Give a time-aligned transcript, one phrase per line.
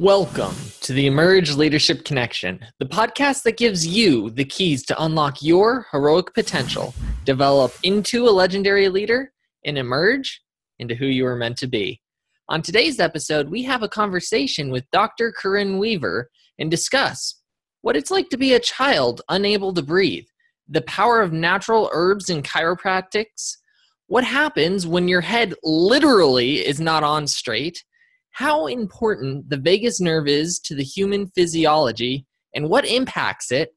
[0.00, 5.42] Welcome to the Emerge Leadership Connection, the podcast that gives you the keys to unlock
[5.42, 6.94] your heroic potential,
[7.26, 9.30] develop into a legendary leader,
[9.66, 10.40] and emerge
[10.78, 12.00] into who you are meant to be.
[12.48, 15.32] On today's episode, we have a conversation with Dr.
[15.32, 17.34] Corinne Weaver and discuss
[17.82, 20.24] what it's like to be a child unable to breathe,
[20.66, 23.58] the power of natural herbs and chiropractics,
[24.06, 27.84] what happens when your head literally is not on straight,
[28.32, 33.74] how important the vagus nerve is to the human physiology and what impacts it,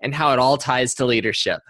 [0.00, 1.60] and how it all ties to leadership.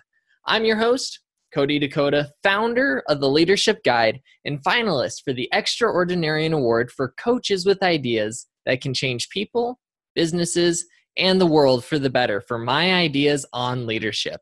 [0.46, 1.20] I'm your host,
[1.52, 7.64] Cody Dakota, founder of the Leadership Guide and finalist for the Extraordinarian Award for Coaches
[7.64, 9.78] with Ideas that can change people,
[10.14, 10.84] businesses,
[11.16, 14.40] and the world for the better for my ideas on leadership.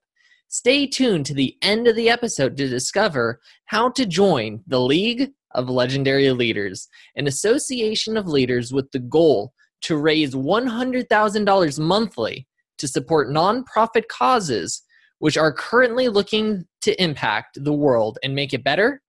[0.48, 5.33] Stay tuned to the end of the episode to discover how to join the League
[5.55, 12.47] of Legendary Leaders, an association of leaders with the goal to raise $100,000 monthly
[12.78, 14.83] to support nonprofit causes
[15.23, 19.00] which are currently looking to impact the world and make it better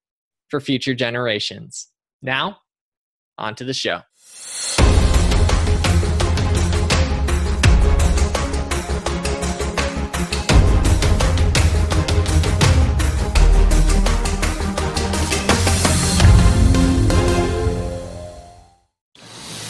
[0.48, 1.88] for future generations.
[2.22, 2.58] Now,
[3.40, 4.02] on to the show.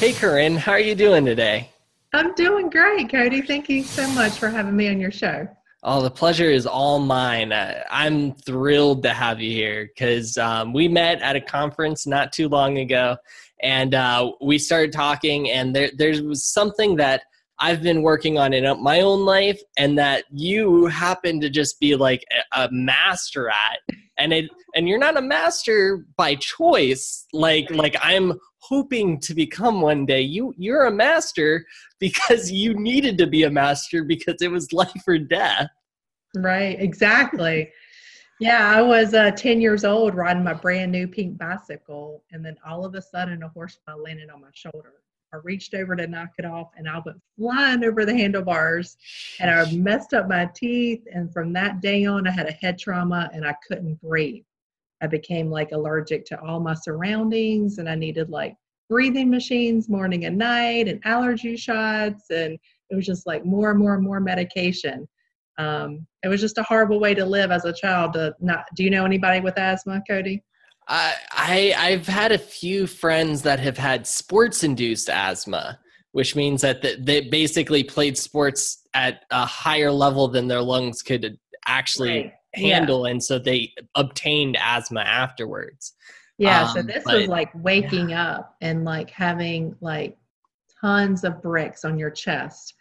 [0.03, 1.69] Hey, Corinne, how are you doing today?
[2.11, 3.41] I'm doing great, Cody.
[3.41, 5.47] Thank you so much for having me on your show.
[5.81, 7.53] Oh, the pleasure is all mine.
[7.53, 12.33] Uh, I'm thrilled to have you here because um, we met at a conference not
[12.33, 13.15] too long ago,
[13.61, 15.49] and uh, we started talking.
[15.51, 17.21] And there, there was something that
[17.59, 21.95] I've been working on in my own life, and that you happen to just be
[21.95, 23.79] like a, a master at.
[24.17, 27.25] And it, and you're not a master by choice.
[27.33, 30.21] Like, like I'm hoping to become one day.
[30.21, 31.65] You you're a master
[31.99, 35.67] because you needed to be a master because it was life or death.
[36.35, 37.71] Right, exactly.
[38.39, 42.55] yeah, I was uh, 10 years old riding my brand new pink bicycle, and then
[42.65, 44.93] all of a sudden a horsepower landed on my shoulder.
[45.33, 48.97] I reached over to knock it off, and I went flying over the handlebars,
[49.39, 51.01] and I messed up my teeth.
[51.11, 54.43] And from that day on, I had a head trauma, and I couldn't breathe.
[55.03, 58.55] I became like allergic to all my surroundings and I needed like
[58.89, 62.57] breathing machines morning and night and allergy shots and
[62.89, 65.07] it was just like more and more and more medication.
[65.57, 68.83] Um, it was just a horrible way to live as a child to not do
[68.83, 70.41] you know anybody with asthma, Cody?
[70.87, 75.79] I, I I've had a few friends that have had sports induced asthma,
[76.11, 81.37] which means that they basically played sports at a higher level than their lungs could
[81.67, 83.11] actually right handle, yeah.
[83.11, 85.93] and so they obtained asthma afterwards.
[86.37, 88.31] Yeah, um, so this but, was like waking yeah.
[88.31, 90.17] up and like having like
[90.81, 92.73] tons of bricks on your chest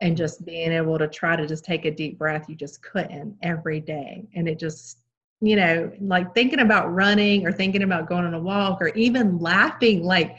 [0.00, 2.48] and just being able to try to just take a deep breath.
[2.48, 4.28] You just couldn't every day.
[4.34, 4.98] And it just,
[5.40, 9.38] you know, like thinking about running or thinking about going on a walk or even
[9.38, 10.36] laughing, like,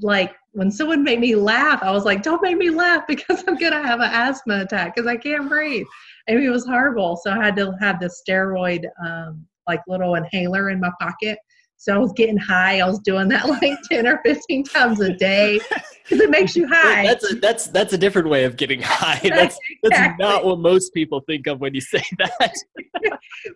[0.00, 3.56] like when someone made me laugh, I was like, don't make me laugh because I'm
[3.58, 5.86] to have an asthma attack because I can't breathe.
[6.28, 7.16] And it was horrible.
[7.16, 11.38] So I had to have the steroid, um, like little inhaler in my pocket.
[11.78, 12.80] So I was getting high.
[12.80, 15.60] I was doing that like 10 or 15 times a day
[16.02, 17.04] because it makes you high.
[17.04, 19.20] That's a, that's, that's a different way of getting high.
[19.22, 19.88] That's, exactly.
[19.90, 22.54] that's not what most people think of when you say that.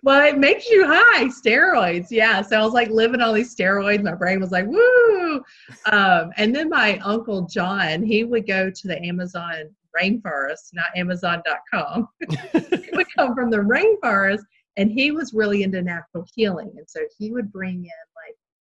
[0.03, 2.09] well, it makes you high, steroids.
[2.11, 2.43] Yeah.
[2.43, 4.03] So I was like living on these steroids.
[4.03, 5.43] My brain was like, woo.
[5.87, 12.09] Um, and then my uncle John, he would go to the Amazon rainforest, not Amazon.com.
[12.29, 14.43] he would come from the rainforest
[14.77, 16.73] and he was really into natural healing.
[16.77, 17.91] And so he would bring in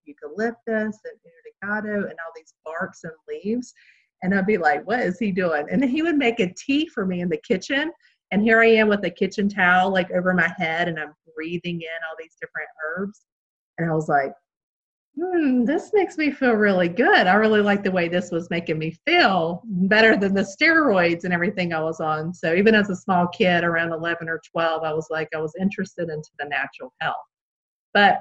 [0.07, 3.73] eucalyptus and urticado and all these barks and leaves.
[4.23, 5.67] And I'd be like, what is he doing?
[5.71, 7.93] And he would make a tea for me in the kitchen.
[8.31, 11.81] And here I am with a kitchen towel like over my head and I'm breathing
[11.81, 13.27] in all these different herbs.
[13.79, 14.33] And I was like,
[15.19, 17.27] hmm, this makes me feel really good.
[17.27, 21.33] I really like the way this was making me feel better than the steroids and
[21.33, 22.35] everything I was on.
[22.35, 25.55] So even as a small kid, around 11 or 12, I was like, I was
[25.59, 27.17] interested into the natural health.
[27.95, 28.21] But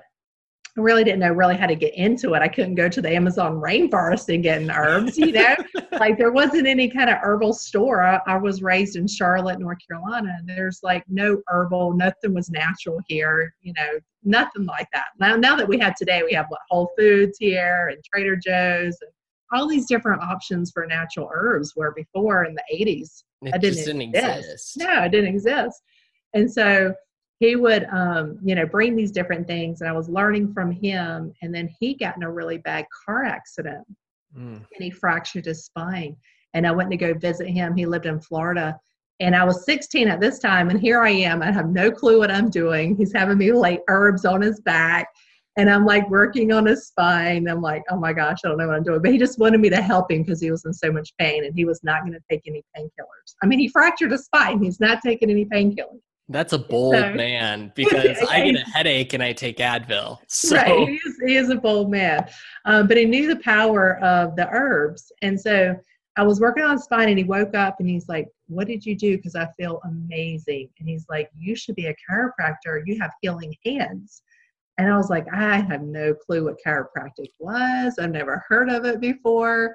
[0.77, 2.41] I really didn't know really how to get into it.
[2.41, 5.55] I couldn't go to the Amazon rainforest and get herbs, you know,
[5.93, 8.03] like there wasn't any kind of herbal store.
[8.03, 10.37] I, I, was raised in Charlotte, North Carolina.
[10.43, 15.05] There's like no herbal, nothing was natural here, you know, nothing like that.
[15.17, 18.97] Now, now that we have today, we have what, Whole Foods here and Trader Joe's
[19.01, 19.11] and
[19.53, 23.85] all these different options for natural herbs where before in the 80s, it I didn't,
[23.85, 24.39] didn't exist.
[24.39, 24.77] exist.
[24.77, 25.81] No, it didn't exist.
[26.33, 26.93] And so
[27.39, 31.33] he would um, you know bring these different things and i was learning from him
[31.41, 33.85] and then he got in a really bad car accident
[34.37, 34.55] mm.
[34.55, 36.15] and he fractured his spine.
[36.53, 37.75] And I went to go visit him.
[37.75, 38.77] He lived in Florida.
[39.19, 41.41] And I was 16 at this time, and here I am.
[41.41, 42.97] I have no clue what I'm doing.
[42.97, 45.07] He's having me lay herbs on his back,
[45.55, 47.47] and I'm like working on his spine.
[47.47, 49.01] I'm like, oh my gosh, I don't know what I'm doing.
[49.01, 51.45] But he just wanted me to help him because he was in so much pain,
[51.45, 53.35] and he was not going to take any painkillers.
[53.41, 54.61] I mean, he fractured his spine.
[54.61, 56.01] He's not taking any painkillers.
[56.27, 60.17] That's a bold so, man because I get a headache and I take Advil.
[60.27, 60.55] So.
[60.55, 62.27] Right, he is, he is a bold man,
[62.65, 65.75] um, but he knew the power of the herbs, and so
[66.17, 68.95] I was working on spine, and he woke up and he's like, "What did you
[68.95, 69.17] do?
[69.17, 72.81] Because I feel amazing." And he's like, "You should be a chiropractor.
[72.85, 74.23] You have healing hands."
[74.77, 77.95] And I was like, I have no clue what chiropractic was.
[77.97, 79.73] I've never heard of it before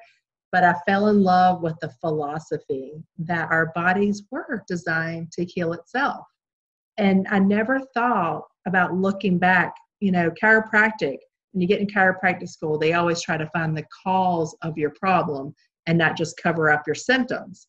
[0.52, 5.72] but I fell in love with the philosophy that our bodies were designed to heal
[5.72, 6.26] itself.
[7.00, 11.16] And I never thought about looking back, you know, chiropractic.
[11.52, 14.90] When you get in chiropractic school, they always try to find the cause of your
[14.90, 15.54] problem
[15.86, 17.66] and not just cover up your symptoms.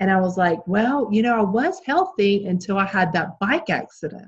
[0.00, 3.70] And I was like, well, you know, I was healthy until I had that bike
[3.70, 4.26] accident.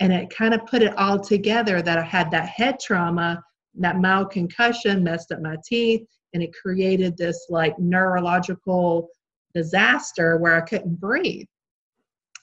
[0.00, 3.42] And it kind of put it all together that I had that head trauma,
[3.74, 9.10] that mild concussion messed up my teeth, and it created this like neurological
[9.54, 11.46] disaster where I couldn't breathe.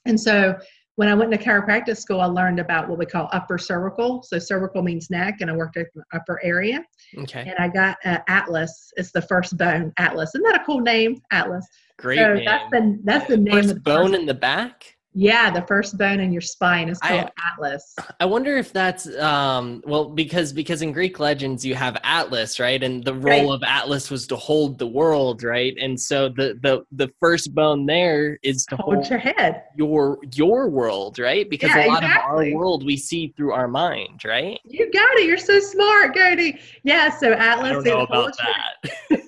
[0.05, 0.55] And so
[0.95, 4.23] when I went to chiropractic school, I learned about what we call upper cervical.
[4.23, 6.83] So cervical means neck, and I worked at the upper area.
[7.17, 7.41] Okay.
[7.41, 8.93] And I got uh, Atlas.
[8.95, 10.29] It's the first bone, Atlas.
[10.35, 11.67] Isn't that a cool name, Atlas?
[11.97, 12.45] Great so name.
[12.45, 14.19] That's the that's the name first of the bone first.
[14.21, 14.94] in the back.
[15.17, 17.95] Yeah, the first bone in your spine is called I, Atlas.
[18.19, 22.83] I wonder if that's um well because because in Greek legends you have Atlas, right?
[22.83, 23.55] And the role right.
[23.55, 25.73] of Atlas was to hold the world, right?
[25.79, 29.63] And so the the the first bone there is to hold, hold your head.
[29.77, 31.49] Your your world, right?
[31.49, 32.49] Because yeah, a lot exactly.
[32.49, 34.59] of our world we see through our mind, right?
[34.65, 35.27] You got it.
[35.27, 36.59] You're so smart, Cody.
[36.83, 38.91] Yeah, so Atlas I don't know about that.
[39.09, 39.19] Your,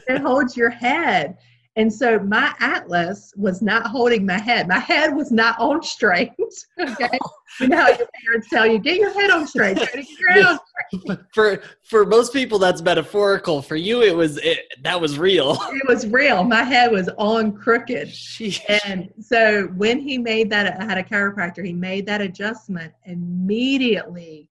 [0.08, 1.38] it holds your head.
[1.78, 4.66] And so my atlas was not holding my head.
[4.66, 6.32] My head was not on straight.
[6.80, 7.18] Okay.
[7.60, 9.76] you know how your parents tell you, get your head on straight.
[9.76, 10.58] Get your head on
[10.92, 11.18] straight.
[11.34, 13.62] For for most people that's metaphorical.
[13.62, 15.58] For you it was it, that was real.
[15.72, 16.44] It was real.
[16.44, 18.08] My head was on crooked.
[18.08, 18.60] Sheesh.
[18.84, 24.48] And so when he made that I had a chiropractor, he made that adjustment immediately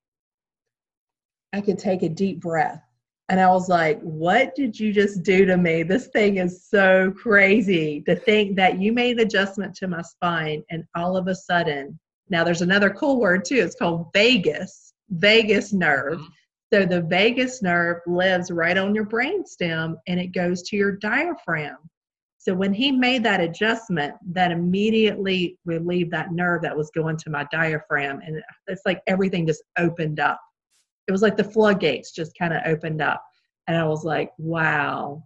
[1.53, 2.86] I could take a deep breath
[3.29, 5.83] and I was like, what did you just do to me?
[5.83, 10.63] This thing is so crazy to think that you made an adjustment to my spine
[10.69, 13.57] and all of a sudden, now there's another cool word too.
[13.57, 16.19] It's called vagus, vagus nerve.
[16.19, 16.73] Mm-hmm.
[16.73, 20.93] So the vagus nerve lives right on your brain stem and it goes to your
[20.93, 21.77] diaphragm.
[22.37, 27.29] So when he made that adjustment, that immediately relieved that nerve that was going to
[27.29, 28.21] my diaphragm.
[28.25, 30.39] And it's like everything just opened up
[31.07, 33.23] it was like the floodgates just kind of opened up
[33.67, 35.23] and i was like wow.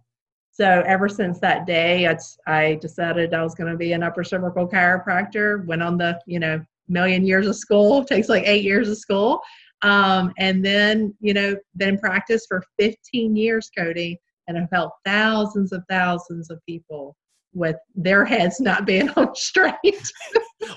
[0.54, 4.22] So ever since that day I, I decided i was going to be an upper
[4.22, 8.88] cervical chiropractor went on the you know million years of school takes like eight years
[8.88, 9.40] of school
[9.82, 15.72] um, and then you know then practice for 15 years cody and i've helped thousands
[15.72, 17.16] of thousands of people
[17.54, 20.12] with their heads not being on straight.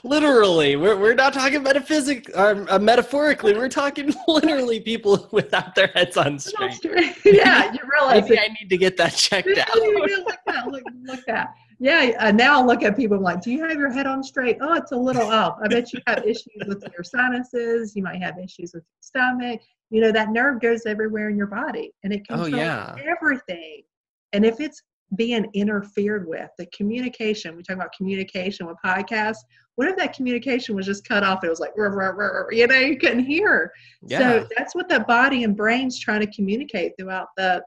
[0.04, 3.54] literally, we're, we're not talking metaphysic, uh, uh, metaphorically.
[3.54, 6.84] We're talking literally people without their heads on straight.
[7.24, 9.76] yeah, you realize Maybe I need to get that checked out.
[9.76, 11.54] look at, look, look at.
[11.80, 14.24] Yeah, uh, now I look at people I'm like, do you have your head on
[14.24, 14.58] straight?
[14.62, 15.60] Oh, it's a little up.
[15.62, 17.96] I bet you have issues with your sinuses.
[17.96, 19.62] You might have issues with your stomach.
[19.90, 22.96] You know, that nerve goes everywhere in your body and it controls oh, yeah.
[23.04, 23.84] everything.
[24.32, 24.82] And if it's
[25.16, 29.38] being interfered with the communication we talk about communication with podcasts
[29.76, 31.44] what if that communication was just cut off?
[31.44, 33.72] It was like rah, rah, rah, you know you couldn't hear.
[34.08, 34.20] Yeah.
[34.20, 37.62] so that's what the body and brain's trying to communicate throughout the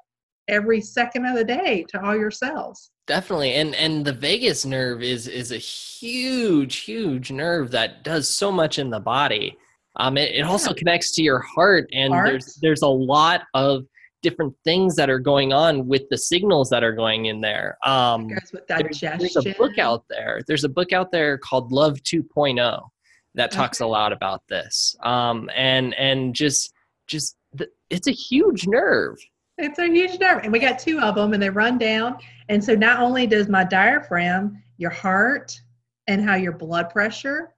[0.49, 2.91] every second of the day to all your cells.
[3.07, 8.51] Definitely and and the vagus nerve is is a huge huge nerve that does so
[8.51, 9.57] much in the body.
[9.97, 12.31] Um it, it also connects to your heart and heart.
[12.31, 13.85] there's there's a lot of
[14.23, 17.79] different things that are going on with the signals that are going in there.
[17.85, 18.29] Um,
[18.69, 20.41] there's, there's, a book out there.
[20.47, 22.89] There's a book out there called Love 2.0
[23.35, 23.87] that talks okay.
[23.87, 24.97] a lot about this.
[25.03, 26.73] Um, and and just
[27.07, 29.17] just the, it's a huge nerve.
[29.57, 32.19] It's a huge nerve, and we got two of them, and they run down.
[32.49, 35.61] And so not only does my diaphragm, your heart,
[36.07, 37.55] and how your blood pressure,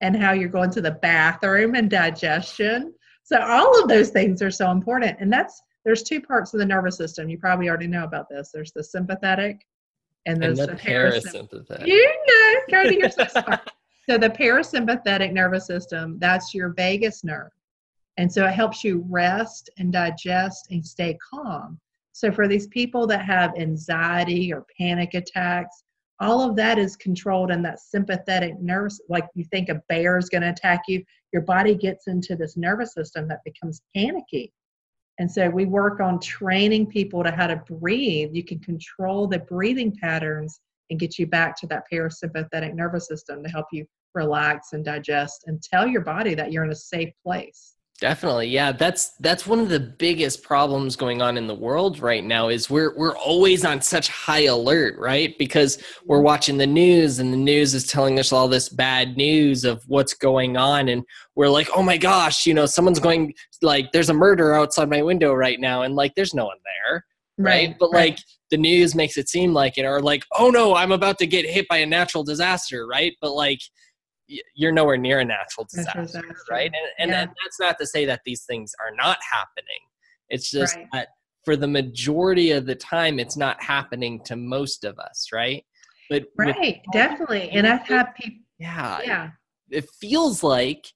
[0.00, 2.94] and how you're going to the bathroom and digestion.
[3.24, 6.66] So all of those things are so important, and that's there's two parts of the
[6.66, 7.28] nervous system.
[7.28, 8.50] You probably already know about this.
[8.52, 9.66] There's the sympathetic
[10.26, 11.50] and there's and the, the parasympathetic.
[11.50, 11.86] parasympathetic.
[11.86, 13.70] You know, Cody, you're so smart.
[14.08, 17.50] So the parasympathetic nervous system, that's your vagus nerve.
[18.16, 21.78] And so it helps you rest and digest and stay calm.
[22.12, 25.84] So for these people that have anxiety or panic attacks,
[26.22, 30.28] all of that is controlled in that sympathetic nervous like you think a bear is
[30.28, 34.52] going to attack you your body gets into this nervous system that becomes panicky
[35.18, 38.30] and so we work on training people to how to breathe.
[38.32, 43.42] You can control the breathing patterns and get you back to that parasympathetic nervous system
[43.42, 47.12] to help you relax and digest and tell your body that you're in a safe
[47.22, 48.48] place Definitely.
[48.48, 52.48] Yeah, that's that's one of the biggest problems going on in the world right now
[52.48, 55.38] is we're we're always on such high alert, right?
[55.38, 56.24] Because we're mm-hmm.
[56.24, 60.14] watching the news and the news is telling us all this bad news of what's
[60.14, 61.04] going on and
[61.36, 65.02] we're like, "Oh my gosh, you know, someone's going like there's a murder outside my
[65.02, 67.04] window right now and like there's no one there."
[67.38, 67.68] Right?
[67.68, 68.10] right but right.
[68.10, 68.18] like
[68.50, 71.48] the news makes it seem like it or like, "Oh no, I'm about to get
[71.48, 73.14] hit by a natural disaster," right?
[73.20, 73.60] But like
[74.54, 76.34] you're nowhere near a natural disaster, disaster.
[76.50, 76.72] right?
[76.72, 77.26] And, and yeah.
[77.42, 79.66] that's not to say that these things are not happening.
[80.28, 80.86] It's just right.
[80.92, 81.08] that
[81.44, 85.64] for the majority of the time, it's not happening to most of us, right?
[86.08, 87.50] But right, definitely.
[87.50, 88.40] And I've had people.
[88.58, 89.30] Yeah, yeah.
[89.70, 90.86] It feels like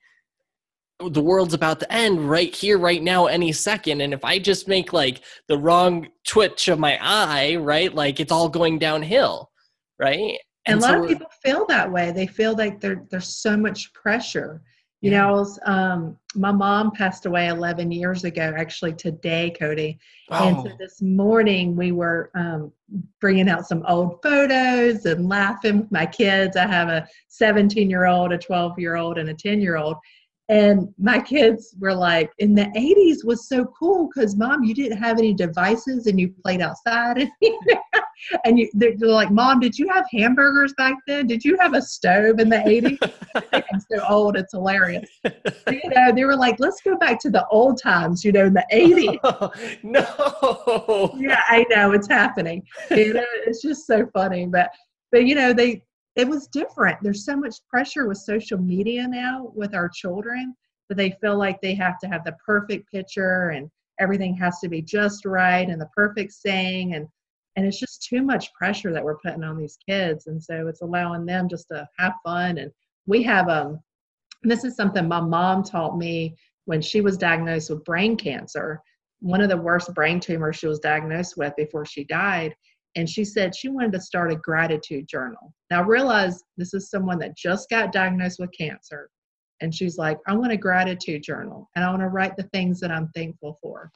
[1.01, 4.01] the world's about to end right here, right now, any second.
[4.01, 8.33] And if I just make like the wrong twitch of my eye, right, like it's
[8.33, 9.51] all going downhill,
[9.99, 10.39] right?
[10.67, 13.93] And, a lot so, of people feel that way they feel like there's so much
[13.93, 14.63] pressure
[15.01, 15.27] you yeah.
[15.27, 19.99] know um, my mom passed away 11 years ago actually today cody
[20.31, 20.49] oh.
[20.49, 20.77] and so oh.
[20.79, 22.73] this morning we were um,
[23.21, 28.07] bringing out some old photos and laughing with my kids i have a 17 year
[28.07, 29.97] old a 12 year old and a 10 year old
[30.49, 34.99] and my kids were like in the 80s was so cool because mom you didn't
[34.99, 37.31] have any devices and you played outside and,
[38.45, 41.27] and you they're, like mom did you have hamburgers back then?
[41.27, 45.09] Did you have a stove in the 80s i'm so old it's hilarious.
[45.25, 48.55] You know they were like let's go back to the old times you know in
[48.55, 51.17] the 80s no.
[51.19, 52.63] Yeah i know it's happening.
[52.91, 54.71] You know it's just so funny but
[55.11, 55.83] but you know they
[56.17, 56.99] it was different.
[57.03, 60.57] There's so much pressure with social media now with our children
[60.89, 63.71] that they feel like they have to have the perfect picture and
[64.01, 66.95] everything has to be just right and the perfect saying.
[66.95, 67.07] And
[67.57, 70.27] and it's just too much pressure that we're putting on these kids.
[70.27, 72.59] And so it's allowing them just to have fun.
[72.59, 72.71] And
[73.07, 73.81] we have um
[74.43, 78.81] this is something my mom taught me when she was diagnosed with brain cancer.
[79.21, 82.55] One of the worst brain tumors she was diagnosed with before she died
[82.97, 85.55] and she said she wanted to start a gratitude journal.
[85.71, 89.11] Now, realize this is someone that just got diagnosed with cancer.
[89.61, 92.81] And she's like, I want a gratitude journal and I want to write the things
[92.81, 93.91] that I'm thankful for.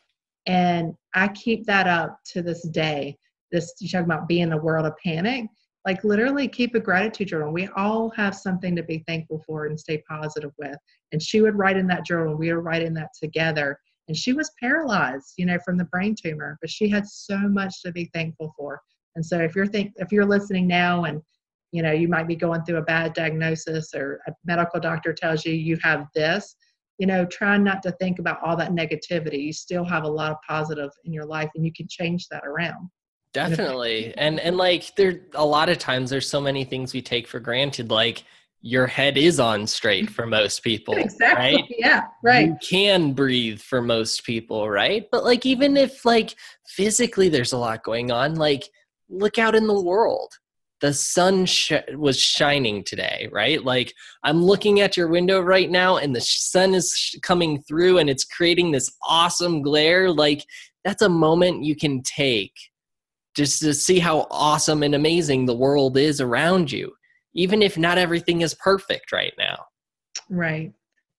[0.47, 3.17] And I keep that up to this day.
[3.51, 5.47] This, you talk about being in a world of panic.
[5.87, 7.53] Like, literally, keep a gratitude journal.
[7.53, 10.77] We all have something to be thankful for and stay positive with.
[11.13, 12.37] And she would write in that journal.
[12.37, 13.79] We were writing that together
[14.11, 17.81] and she was paralyzed you know from the brain tumor but she had so much
[17.81, 18.81] to be thankful for.
[19.15, 21.23] And so if you're think if you're listening now and
[21.71, 25.45] you know you might be going through a bad diagnosis or a medical doctor tells
[25.45, 26.57] you you have this
[26.99, 29.45] you know try not to think about all that negativity.
[29.45, 32.45] You still have a lot of positive in your life and you can change that
[32.45, 32.91] around.
[33.33, 34.13] Definitely.
[34.17, 37.39] And and like there a lot of times there's so many things we take for
[37.39, 38.25] granted like
[38.63, 41.65] your head is on straight for most people exactly right?
[41.79, 42.49] yeah right.
[42.49, 45.07] you can breathe for most people right?
[45.11, 46.35] But like even if like
[46.67, 48.69] physically there's a lot going on like
[49.09, 50.33] look out in the world.
[50.81, 53.63] The sun sh- was shining today right?
[53.65, 57.99] Like i'm looking at your window right now and the sun is sh- coming through
[57.99, 60.11] and it's creating this awesome glare.
[60.11, 60.45] Like
[60.85, 62.55] that's a moment you can take
[63.37, 66.93] just to see how awesome and amazing the world is around you
[67.35, 69.67] even if not everything is perfect right now.
[70.29, 70.73] Right.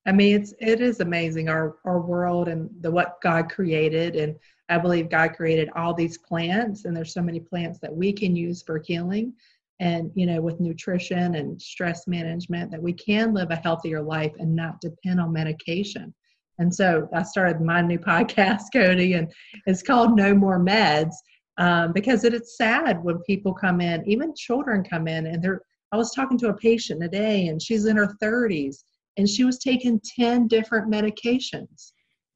[0.06, 4.36] I mean it's it is amazing our our world and the what god created and
[4.70, 8.36] i believe god created all these plants and there's so many plants that we can
[8.36, 9.34] use for healing
[9.80, 14.34] and you know with nutrition and stress management that we can live a healthier life
[14.40, 16.14] and not depend on medication.
[16.58, 19.32] And so i started my new podcast cody and
[19.68, 21.14] it's called no more meds
[21.58, 25.62] um, because it is sad when people come in even children come in and they're
[25.92, 28.78] I was talking to a patient today and she's in her 30s
[29.18, 31.92] and she was taking 10 different medications.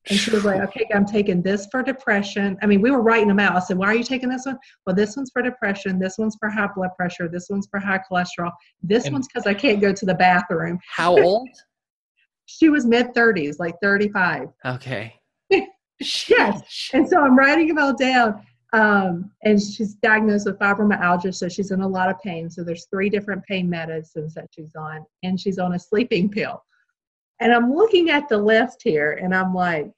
[0.08, 2.58] And she was like, okay, I'm taking this for depression.
[2.62, 3.56] I mean, we were writing them out.
[3.56, 4.58] I said, why are you taking this one?
[4.86, 5.98] Well, this one's for depression.
[5.98, 7.28] This one's for high blood pressure.
[7.28, 8.52] This one's for high cholesterol.
[8.84, 10.80] This and one's because I can't go to the bathroom.
[10.88, 11.50] How old?
[12.46, 14.50] she was mid 30s, like 35.
[14.66, 15.16] Okay.
[16.30, 16.90] yes.
[16.94, 18.46] And so I'm writing them all down.
[18.76, 22.50] Um, and she's diagnosed with fibromyalgia, so she's in a lot of pain.
[22.50, 26.62] So there's three different pain medicines that she's on, and she's on a sleeping pill.
[27.40, 29.90] And I'm looking at the list here, and I'm like,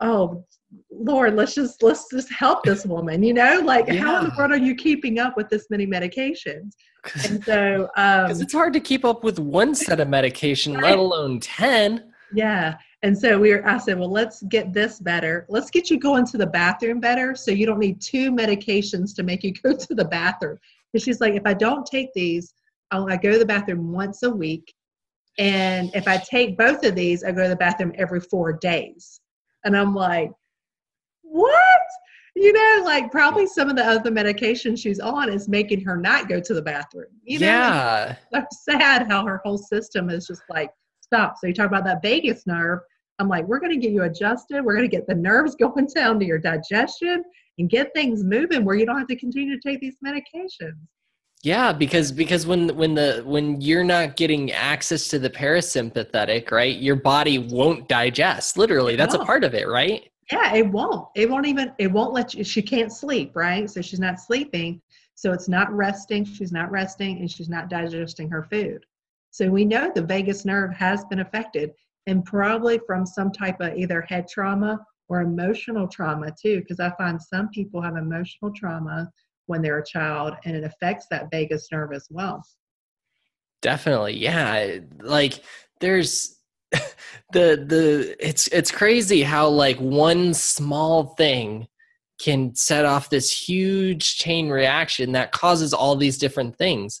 [0.00, 0.44] oh
[0.90, 3.60] Lord, let's just let's just help this woman, you know?
[3.64, 4.00] Like Yeah.
[4.02, 6.72] how in the world are you keeping up with this many medications?
[7.28, 10.82] And so um Because it's hard to keep up with one set of medication, Right.
[10.90, 12.12] let alone 10.
[12.32, 12.78] Yeah.
[13.04, 15.44] And so we were, I said, well, let's get this better.
[15.48, 19.24] Let's get you going to the bathroom better so you don't need two medications to
[19.24, 20.58] make you go to the bathroom.
[20.92, 22.54] Because she's like, if I don't take these,
[22.90, 24.72] I'll, I go to the bathroom once a week.
[25.38, 29.20] And if I take both of these, I go to the bathroom every four days.
[29.64, 30.30] And I'm like,
[31.22, 31.58] what?
[32.36, 36.28] You know, like probably some of the other medication she's on is making her not
[36.28, 37.06] go to the bathroom.
[37.24, 38.16] You know, yeah.
[38.32, 41.36] so sad how her whole system is just like stop.
[41.38, 42.80] So you talk about that vagus nerve.
[43.18, 44.64] I'm like, we're going to get you adjusted.
[44.64, 47.22] We're going to get the nerves going down to your digestion
[47.58, 50.78] and get things moving where you don't have to continue to take these medications.
[51.42, 56.76] Yeah, because because when when the when you're not getting access to the parasympathetic, right,
[56.76, 58.56] your body won't digest.
[58.56, 60.08] Literally, that's a part of it, right?
[60.30, 61.08] Yeah, it won't.
[61.16, 61.72] It won't even.
[61.78, 62.44] It won't let you.
[62.44, 63.68] She can't sleep, right?
[63.68, 64.80] So she's not sleeping.
[65.16, 66.24] So it's not resting.
[66.24, 68.86] She's not resting, and she's not digesting her food.
[69.32, 71.72] So we know the vagus nerve has been affected,
[72.06, 74.78] and probably from some type of either head trauma
[75.08, 76.60] or emotional trauma too.
[76.60, 79.10] Because I find some people have emotional trauma
[79.46, 82.42] when they're a child, and it affects that vagus nerve as well.
[83.60, 84.16] Definitely.
[84.16, 84.78] Yeah.
[85.00, 85.42] Like
[85.80, 86.38] there's
[86.72, 91.68] the the it's it's crazy how like one small thing
[92.20, 97.00] can set off this huge chain reaction that causes all these different things.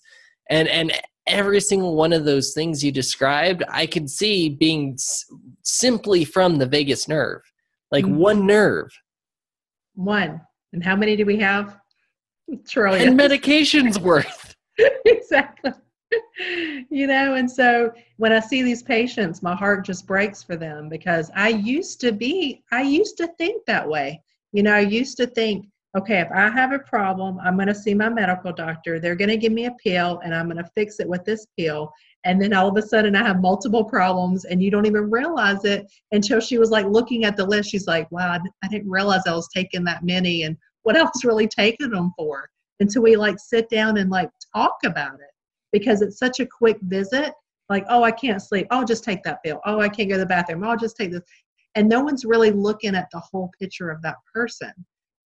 [0.50, 0.92] And and
[1.26, 5.24] every single one of those things you described, I could see being s-
[5.62, 7.42] simply from the vagus nerve.
[7.90, 8.16] Like Mhm.
[8.16, 8.90] one nerve.
[9.94, 10.40] One.
[10.72, 11.78] And how many do we have?
[12.66, 13.08] Trillion.
[13.08, 14.54] And medications worth.
[15.04, 15.72] exactly.
[16.90, 20.88] you know, and so when I see these patients, my heart just breaks for them
[20.88, 24.22] because I used to be, I used to think that way.
[24.52, 27.74] You know, I used to think, okay, if I have a problem, I'm going to
[27.74, 28.98] see my medical doctor.
[28.98, 31.46] They're going to give me a pill and I'm going to fix it with this
[31.58, 31.92] pill.
[32.24, 35.64] And then all of a sudden I have multiple problems and you don't even realize
[35.64, 37.70] it until she was like looking at the list.
[37.70, 41.48] She's like, wow, I didn't realize I was taking that many and what else really
[41.48, 42.48] taking them for
[42.80, 45.30] until we like sit down and like talk about it
[45.72, 47.32] because it's such a quick visit.
[47.68, 48.66] Like, oh, I can't sleep.
[48.70, 49.60] I'll just take that pill.
[49.66, 50.64] Oh, I can't go to the bathroom.
[50.64, 51.22] I'll just take this.
[51.74, 54.72] And no one's really looking at the whole picture of that person.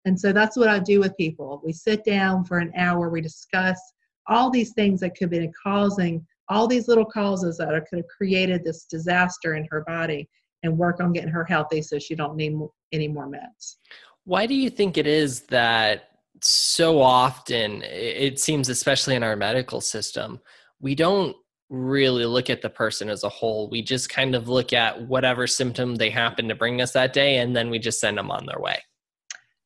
[0.05, 1.61] And so that's what I do with people.
[1.63, 3.79] We sit down for an hour, we discuss
[4.27, 8.63] all these things that could be causing all these little causes that could have created
[8.63, 10.29] this disaster in her body
[10.63, 12.55] and work on getting her healthy so she don't need
[12.91, 13.77] any more meds.
[14.25, 16.09] Why do you think it is that
[16.41, 20.39] so often, it seems, especially in our medical system,
[20.79, 21.35] we don't
[21.69, 23.69] really look at the person as a whole?
[23.69, 27.37] We just kind of look at whatever symptom they happen to bring us that day,
[27.37, 28.79] and then we just send them on their way.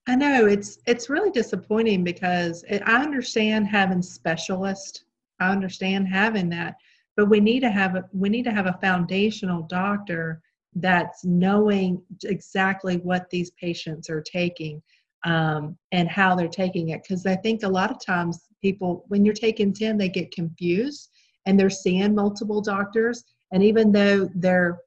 [0.10, 5.04] I know it's it's really disappointing because it, I understand having specialists.
[5.39, 6.78] I understand having that,
[7.15, 10.41] but we need to have a we need to have a foundational doctor
[10.74, 14.82] that's knowing exactly what these patients are taking
[15.26, 17.04] um, and how they're taking it.
[17.04, 21.12] Because I think a lot of times people, when you're taking ten, they get confused
[21.45, 24.80] and they're seeing multiple doctors, and even though they're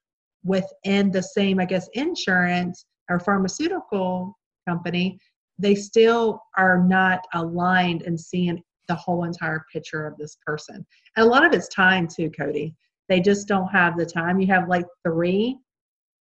[0.43, 4.37] within the same, I guess, insurance or pharmaceutical
[4.69, 5.19] company,
[5.59, 10.85] they still are not aligned and seeing the whole entire picture of this person.
[11.17, 12.75] And a lot of it's time too, Cody.
[13.09, 14.41] They just don't have the time.
[14.41, 15.59] You have like three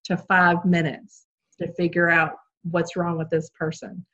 [0.05, 1.25] to five minutes
[1.59, 4.05] to figure out what's wrong with this person.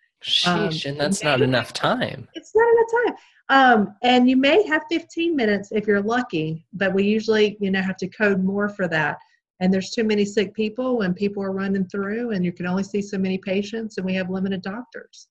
[0.45, 2.27] Um, Sheesh, and that's not enough time.
[2.33, 3.15] It's not enough time.
[3.49, 7.81] Um, and you may have 15 minutes if you're lucky, but we usually, you know,
[7.81, 9.17] have to code more for that.
[9.59, 12.83] And there's too many sick people and people are running through and you can only
[12.83, 15.27] see so many patients and we have limited doctors.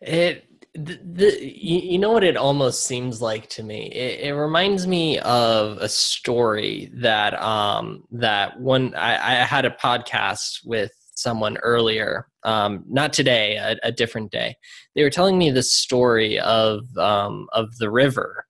[0.00, 3.86] It the, the you, know what it almost seems like to me.
[3.86, 9.70] It, it reminds me of a story that um that one I, I had a
[9.70, 14.54] podcast with someone earlier, um not today, a, a different day.
[14.94, 18.46] They were telling me this story of um of the river,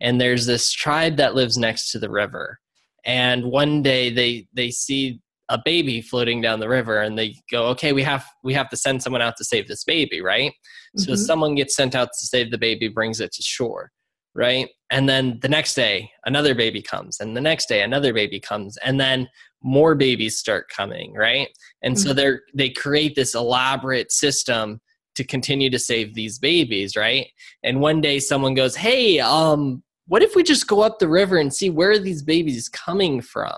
[0.00, 2.60] and there's this tribe that lives next to the river,
[3.06, 7.66] and one day they they see a baby floating down the river and they go
[7.66, 10.52] okay we have we have to send someone out to save this baby right
[10.96, 11.18] so Mhm.
[11.18, 13.90] someone gets sent out to save the baby, brings it to shore,
[14.34, 14.68] right?
[14.90, 18.76] And then the next day, another baby comes, and the next day, another baby comes,
[18.78, 19.28] and then
[19.62, 21.48] more babies start coming, right?
[21.82, 24.80] And so they're they create this elaborate system
[25.16, 27.28] to continue to save these babies, right?
[27.62, 31.38] And one day someone goes, "Hey, um, what if we just go up the river
[31.38, 33.56] and see where are these babies coming from?"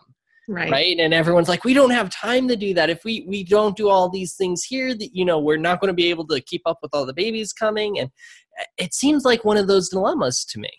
[0.48, 0.70] Right.
[0.70, 3.76] right and everyone's like we don't have time to do that if we we don't
[3.76, 6.40] do all these things here that you know we're not going to be able to
[6.40, 8.10] keep up with all the babies coming and
[8.78, 10.70] it seems like one of those dilemmas to me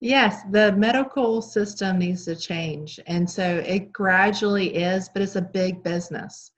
[0.00, 2.98] Yes, the medical system needs to change.
[3.06, 6.52] And so it gradually is, but it's a big business.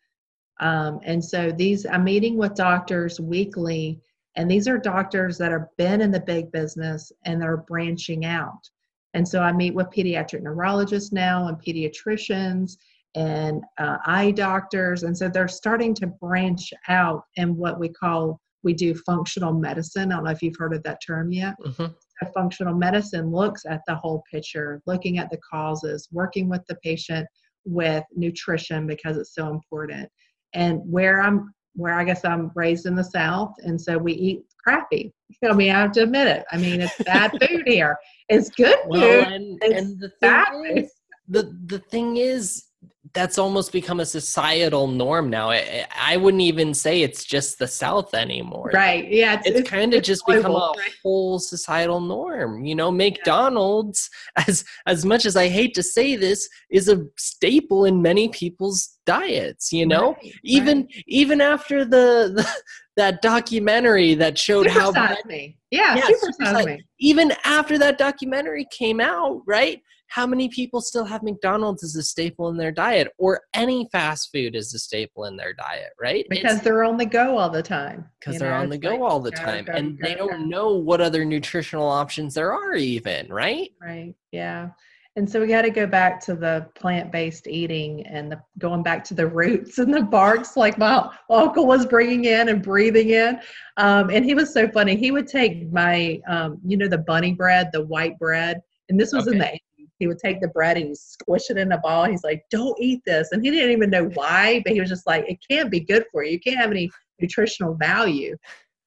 [0.60, 4.00] Um, and so these, I'm meeting with doctors weekly,
[4.36, 8.68] and these are doctors that have been in the big business and they're branching out.
[9.14, 12.76] And so I meet with pediatric neurologists now and pediatricians
[13.14, 15.02] and uh, eye doctors.
[15.02, 20.10] And so they're starting to branch out in what we call, we do functional medicine.
[20.10, 21.54] I don't know if you've heard of that term yet.
[21.60, 21.94] Mhm.
[21.94, 26.76] So functional medicine looks at the whole picture, looking at the causes, working with the
[26.76, 27.26] patient
[27.64, 30.08] with nutrition because it's so important.
[30.54, 34.44] And where I'm, where I guess I'm raised in the South, and so we eat
[34.62, 35.12] crappy.
[35.44, 36.44] I mean, I have to admit it.
[36.52, 37.96] I mean, it's bad food here.
[38.28, 39.32] It's good well food.
[39.32, 40.92] and, and the bad thing is,
[41.28, 42.64] the the thing is
[43.14, 47.68] that's almost become a societal norm now I, I wouldn't even say it's just the
[47.68, 49.06] south anymore Right.
[49.10, 49.40] Yeah.
[49.44, 50.90] it's, kind of it's just become a right?
[51.02, 54.08] whole societal norm you know mcdonald's
[54.48, 58.98] as as much as i hate to say this is a staple in many people's
[59.06, 61.04] diets you know Right, even right.
[61.06, 62.48] even after the, the
[62.96, 65.56] that documentary that showed how Supersize bad- me.
[65.70, 65.96] Yeah.
[65.96, 66.84] Yeah, super size me.
[67.00, 69.80] even after that documentary came out right
[70.12, 74.30] how many people still have mcdonald's as a staple in their diet or any fast
[74.30, 77.62] food as a staple in their diet right Because they're on the go all the
[77.62, 78.04] time.
[78.20, 80.28] because they're know, on the go like, all the go, time go, and they go,
[80.28, 84.14] don't know what other nutritional options there are even right Right.
[84.32, 84.70] Yeah.
[85.14, 89.04] And so we got to go back to the plant-based eating and the going back
[89.04, 93.38] to the roots and the barks, like my uncle was bringing in and breathing in.
[93.76, 94.96] Um, and he was so funny.
[94.96, 99.12] He would take my, um, you know, the bunny bread, the white bread, and this
[99.12, 99.58] was in the 80s.
[100.02, 102.06] He would take the bread and he'd squish it in a ball.
[102.06, 105.06] He's like, "Don't eat this," and he didn't even know why, but he was just
[105.06, 106.32] like, "It can't be good for you.
[106.32, 108.36] You can't have any nutritional value."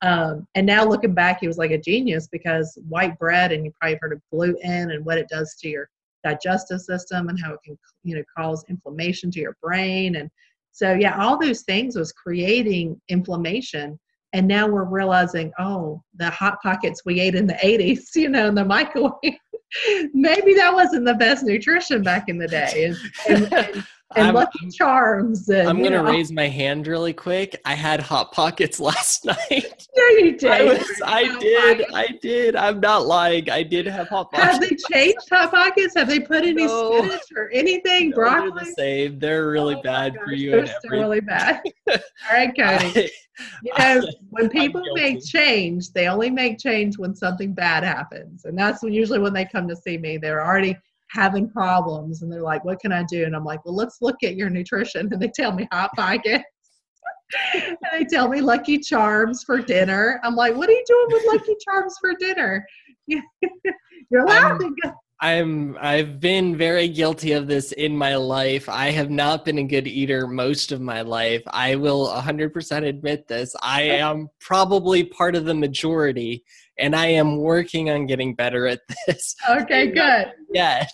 [0.02, 3.72] Um, and now looking back, he was like a genius because white bread, and you
[3.80, 5.90] probably heard of gluten and what it does to your
[6.26, 10.18] digestive system and how it can, you know, cause inflammation to your brain.
[10.18, 10.30] And
[10.74, 13.98] so, yeah, all those things was creating inflammation.
[14.34, 18.50] And now we're realizing, oh, the hot pockets we ate in the 80s, you know,
[18.50, 19.40] in the microwave,
[20.14, 22.96] maybe that wasn't the best nutrition back in the day.
[23.28, 25.50] And, and, and I'm, Lucky Charms.
[25.50, 29.88] And, I'm gonna know, raise my hand really quick i had hot pockets last night
[29.98, 30.52] No, you did.
[30.52, 34.52] I, was, I Oh, did i did i'm not lying i did have hot Pockets.
[34.54, 35.96] Have they changed hot pockets?
[35.96, 37.02] Have they put any No.
[37.02, 38.10] spinach or anything?
[38.12, 41.62] No, they're the same they're really Oh bad for you they're and still really bad.
[41.90, 41.98] All
[42.32, 43.10] right, Cody.
[43.64, 48.58] You know, when people make change, they only make change when something bad happens, and
[48.58, 50.18] that's when, usually when they come to see me.
[50.18, 50.78] They're already
[51.16, 54.18] having problems, and they're like, "What can I do?" And I'm like, "Well, let's look
[54.24, 56.44] at your nutrition." And they tell me hot pockets.
[57.54, 60.20] and they tell me Lucky Charms for dinner.
[60.24, 62.66] I'm like, "What are you doing with Lucky Charms for dinner?"
[63.08, 64.76] You're laughing.
[65.22, 68.68] I'm I've been very guilty of this in my life.
[68.68, 71.42] I have not been a good eater most of my life.
[71.48, 73.56] I will 100% admit this.
[73.64, 76.44] I am probably part of the majority
[76.78, 80.34] and I am working on getting better at this Okay, good.
[80.54, 80.92] yet.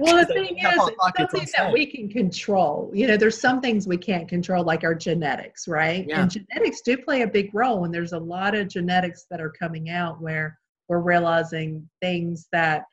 [0.00, 2.90] Well, the thing is, it's something that we can control.
[2.92, 6.06] You know, there's some things we can't control, like our genetics, right?
[6.08, 6.22] Yeah.
[6.22, 7.84] And genetics do play a big role.
[7.84, 12.84] And there's a lot of genetics that are coming out where we're realizing things that,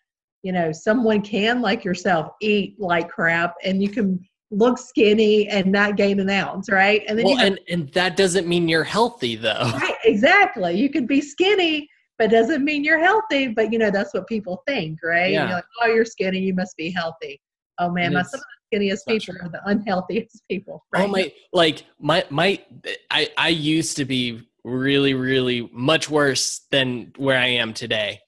[0.44, 4.20] you know, someone can, like yourself, eat like crap and you can
[4.52, 7.04] look skinny and not gain an ounce, right?
[7.08, 9.72] And then Well, have and and that doesn't mean you're healthy though.
[9.74, 10.76] Right, exactly.
[10.76, 13.48] You could be skinny, but doesn't mean you're healthy.
[13.48, 15.32] But you know, that's what people think, right?
[15.32, 15.48] Yeah.
[15.48, 17.40] You're like, oh, you're skinny, you must be healthy.
[17.80, 19.48] Oh man, my some of the skinniest people true.
[19.48, 20.84] are the unhealthiest people.
[20.96, 22.60] Oh my like my my
[23.10, 28.20] I I used to be really really much worse than where I am today.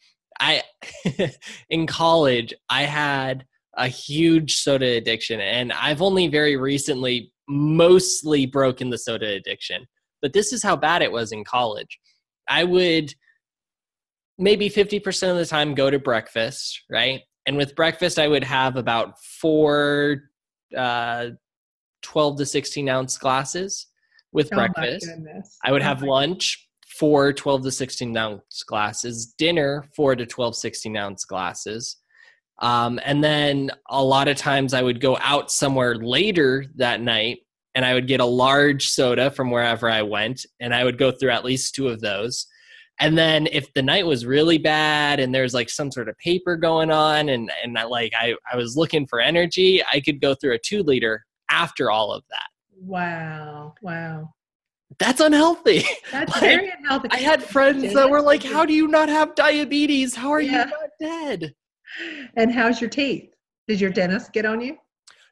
[0.43, 0.61] I
[1.69, 8.89] in college I had a huge soda addiction and I've only very recently mostly broken
[8.89, 9.85] the soda addiction.
[10.21, 11.99] But this is how bad it was in college.
[12.47, 13.13] I would
[14.37, 17.21] maybe 50% of the time go to breakfast, right?
[17.45, 20.23] And with breakfast I would have about 4
[20.77, 21.29] uh
[22.01, 23.87] 12 to 16 ounce glasses
[24.33, 25.07] with Oh breakfast.
[25.63, 26.67] I would Oh have lunch,
[27.03, 31.97] four 12 to 16 ounce glasses, dinner, four to 12, 16 ounce glasses.
[32.59, 37.39] Um, and then a lot of times I would go out somewhere later that night
[37.75, 41.11] and I would get a large soda from wherever I went, and I would go
[41.11, 42.47] through at least two of those.
[43.01, 46.55] and then if the night was really bad and there's like some sort of paper
[46.55, 50.35] going on and and I, like I I was looking for energy, I could go
[50.35, 52.49] through a 2 liter after all of that.
[52.79, 53.73] Wow.
[53.81, 54.29] Wow.
[54.99, 55.83] That's unhealthy.
[56.11, 57.09] That's Like, very unhealthy.
[57.11, 60.15] I had friends that were like, "How do you not have diabetes?
[60.15, 60.65] How are Yeah.
[60.65, 61.55] you not dead?"
[62.37, 63.33] And how's your teeth?
[63.67, 64.77] Did your dentist get on you?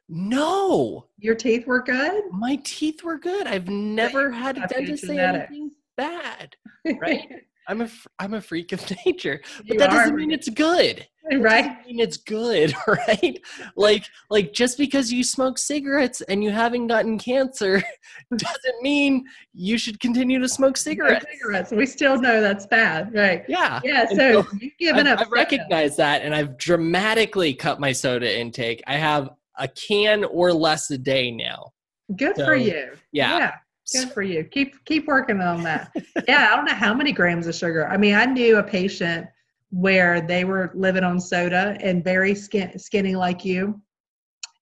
[0.08, 2.24] No, Your teeth were good?
[2.32, 3.46] my teeth were good.
[3.46, 6.54] I've never had a dentist say anything bad.
[7.00, 7.28] Right?
[7.68, 11.06] I'm a I'm a freak of nature, but You that doesn't mean it's good.
[11.32, 11.62] right?
[11.64, 13.38] Doesn't mean it's good, right?
[13.76, 17.82] Like like just because you smoke cigarettes and you haven't gotten cancer
[18.36, 21.26] doesn't mean you should continue to smoke cigarettes.
[21.32, 21.70] Cigarettes.
[21.70, 23.14] We still know that's bad.
[23.14, 23.44] Right.
[23.48, 23.80] Yeah.
[23.84, 24.06] Yeah.
[24.08, 25.20] So so you've given I've, up.
[25.20, 25.36] I've soda.
[25.36, 28.82] recognized that and I've dramatically cut my soda intake.
[28.86, 31.72] I have a can or less a day now.
[32.16, 32.92] Good So, for you.
[33.12, 33.38] Yeah.
[33.38, 33.52] Yeah.
[33.90, 34.44] Good for you.
[34.44, 35.90] Keep keep working on that.
[36.28, 37.88] yeah, I don't know how many grams of sugar.
[37.88, 39.26] I mean, I knew a patient
[39.70, 43.80] where they were living on soda and very skin, skinny like you,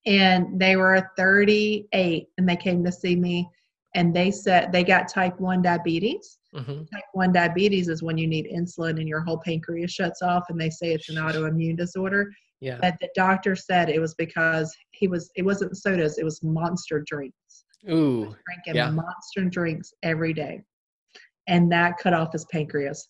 [0.05, 3.47] and they were 38 and they came to see me,
[3.93, 6.39] and they said they got type one diabetes.
[6.55, 6.89] Mhm.
[6.91, 10.59] Type one diabetes is when you need insulin and your whole pancreas shuts off, and
[10.59, 12.31] they say it's an autoimmune disorder.
[12.59, 12.77] Yeah.
[12.81, 17.03] But the doctor said it was because he was it wasn't sodas, it was monster
[17.05, 18.35] drinks Ooh.
[18.45, 18.91] drinking Yeah.
[18.91, 20.61] monster drinks every day.
[21.47, 23.09] And that cut off his pancreas.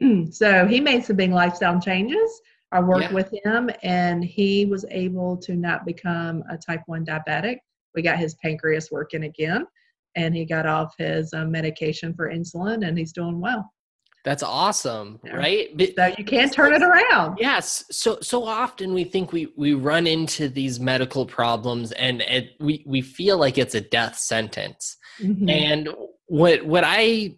[0.30, 2.40] so he made some big lifestyle changes.
[2.72, 3.12] I worked Yeah.
[3.12, 7.58] with him and he was able to not become a type 1 diabetic.
[7.94, 9.66] We got his pancreas working again
[10.16, 13.72] and he got off his um, medication for insulin and he's doing well.
[14.24, 15.36] That's awesome, Yeah.
[15.36, 15.68] right?
[15.76, 17.38] But- So you can't turn it around.
[17.40, 17.84] Yes.
[17.90, 22.82] So so often we think we we run into these medical problems and it, we
[22.86, 24.96] we feel like it's a death sentence.
[25.20, 25.50] Mhm.
[25.50, 25.88] And
[26.26, 27.36] what what I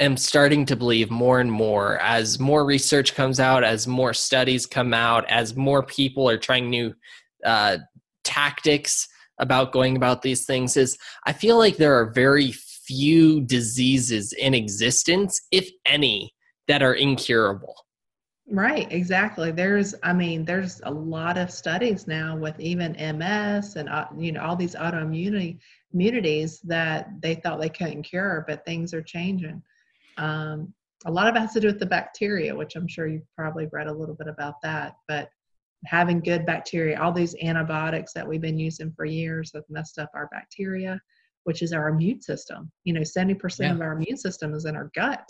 [0.00, 4.64] am starting to believe more and more as more research comes out, as more studies
[4.66, 6.94] come out, as more people are trying new
[7.44, 7.76] uh,
[8.24, 9.06] tactics
[9.38, 12.52] about going about these things is I feel like there are very
[12.90, 16.34] few diseases in existence, if any,
[16.66, 17.74] that are incurable.
[18.50, 19.52] Right, exactly.
[19.52, 24.32] There's, I mean, there's a lot of studies now with even MS and uh, you
[24.32, 25.58] know all these autoimmunity
[25.94, 29.62] immunities that they thought they couldn't cure, but things are changing.
[30.18, 30.74] Um,
[31.06, 33.68] a lot of it has to do with the bacteria, which I'm sure you've probably
[33.72, 34.94] read a little bit about that.
[35.06, 35.30] But
[35.86, 40.10] having good bacteria, all these antibiotics that we've been using for years have messed up
[40.12, 41.00] our bacteria,
[41.44, 42.70] which is our immune system.
[42.84, 43.72] You know, 70% Yeah.
[43.72, 45.26] of our immune system is in our gut.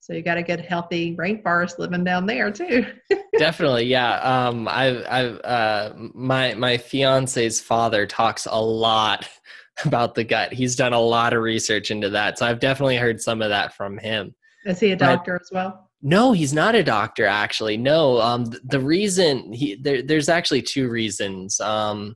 [0.00, 2.86] So you got to get healthy rainforest living down there too.
[3.38, 4.18] Definitely, yeah.
[4.20, 9.28] Um, I've, I've, uh, my my fiance's father talks a lot
[9.84, 10.52] about the gut.
[10.52, 13.74] He's done a lot of research into that, so I've definitely heard some of that
[13.76, 14.34] from him.
[14.64, 15.84] Is he a But- doctor as well?
[16.00, 17.26] No, he's not a doctor.
[17.26, 18.20] Actually, no.
[18.20, 21.58] Um, th- the reason he there, there's actually two reasons.
[21.58, 22.14] Um,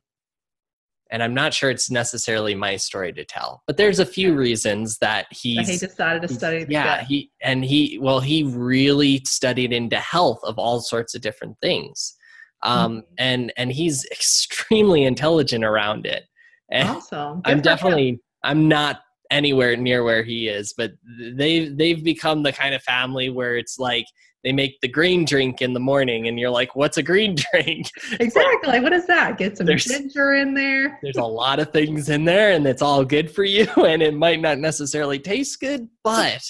[1.13, 4.97] and I'm not sure it's necessarily my story to tell, but there's a few reasons
[4.97, 7.05] that he's he decided to study yeah gut.
[7.05, 12.15] he and he well he really studied into health of all sorts of different things
[12.63, 13.03] um Mhm.
[13.19, 16.23] and and he's extremely intelligent around it
[16.71, 17.41] and Awesome.
[17.41, 17.61] Good i'm for him.
[17.61, 20.91] definitely i'm not anywhere near where he is but
[21.35, 24.05] they've they've become the kind of family where it's like
[24.43, 27.89] they make the green drink in the morning and you're like what's a green drink
[28.19, 28.79] exactly.
[28.79, 29.37] What is that?
[29.37, 30.99] Get some ginger in there.
[31.01, 34.13] there's a lot of things in there and it's all good for you and it
[34.13, 36.43] might not necessarily taste good but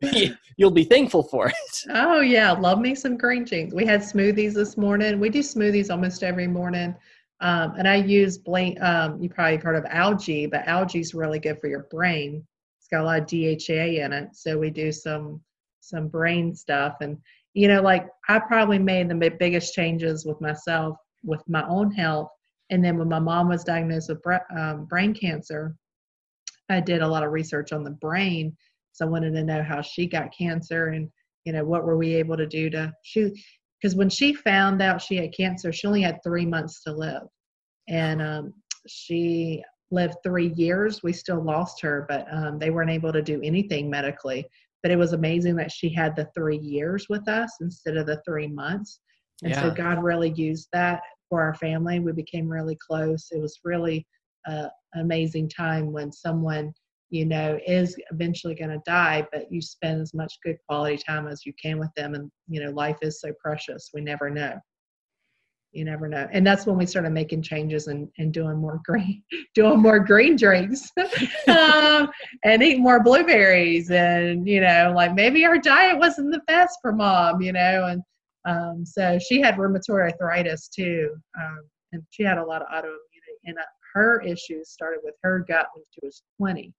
[0.56, 1.54] you'll be thankful for it
[1.90, 5.20] Oh yeah, love me some green drinks We had smoothies this morning.
[5.20, 6.94] We do smoothies almost every morning.
[7.40, 8.80] Um, and I use blank.
[8.80, 12.46] Um, you probably heard of algae, but algae is really good for your brain.
[12.78, 15.40] It's got a lot of DHA in it, so we do some
[15.92, 16.96] some brain stuff.
[17.00, 17.18] And
[17.54, 22.28] you know, like I probably made the biggest changes with myself with my own health.
[22.70, 24.20] And then when my mom was diagnosed with
[24.56, 25.76] um, brain cancer,
[26.68, 28.56] I did a lot of research on the brain.
[28.92, 31.10] So I wanted to know how she got cancer and
[31.44, 33.32] you know what were we able to do to she
[33.80, 37.22] because when she found out she had cancer she only had three months to live
[37.88, 38.54] and um,
[38.86, 43.40] she lived three years we still lost her but um, they weren't able to do
[43.42, 44.46] anything medically
[44.82, 48.20] but it was amazing that she had the three years with us instead of the
[48.26, 49.00] three months.
[49.42, 51.98] And so god really used that for our family.
[51.98, 53.28] We became really close.
[53.32, 54.06] It was really
[54.46, 56.72] uh, an amazing time when someone
[57.10, 61.28] you know is eventually going to die but you spend as much good quality time
[61.28, 62.14] as you can with them.
[62.14, 63.90] And you know life is so precious.
[63.94, 64.58] We never know
[65.72, 66.28] you never know.
[66.30, 69.22] And that's when we started making changes and, and doing more green,
[69.54, 70.90] doing more green drinks
[71.48, 72.10] um,
[72.44, 73.90] and eating more blueberries.
[73.90, 77.86] And, you know, like maybe our diet wasn't the best for mom, you know.
[77.86, 78.02] And
[78.44, 81.14] um, so she had rheumatoid arthritis too.
[81.40, 81.60] Um,
[81.92, 83.38] and she had a lot of autoimmunity.
[83.44, 83.62] And uh,
[83.94, 86.72] her issues started with her gut when she was 20.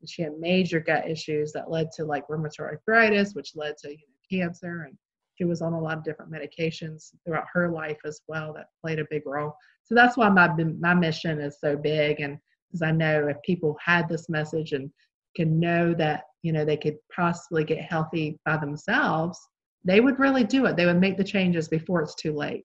[0.00, 3.90] And she had major gut issues that led to like rheumatoid arthritis, which led to
[3.90, 4.96] you know, cancer and
[5.38, 8.98] she was on a lot of different medications throughout her life as well that played
[8.98, 9.54] a big role.
[9.84, 10.48] So that's why my
[10.80, 14.90] my mission is so big, and because I know if people had this message and
[15.36, 19.38] can know that you know they could possibly get healthy by themselves,
[19.84, 20.76] they would really do it.
[20.76, 22.64] They would make the changes before it's too late.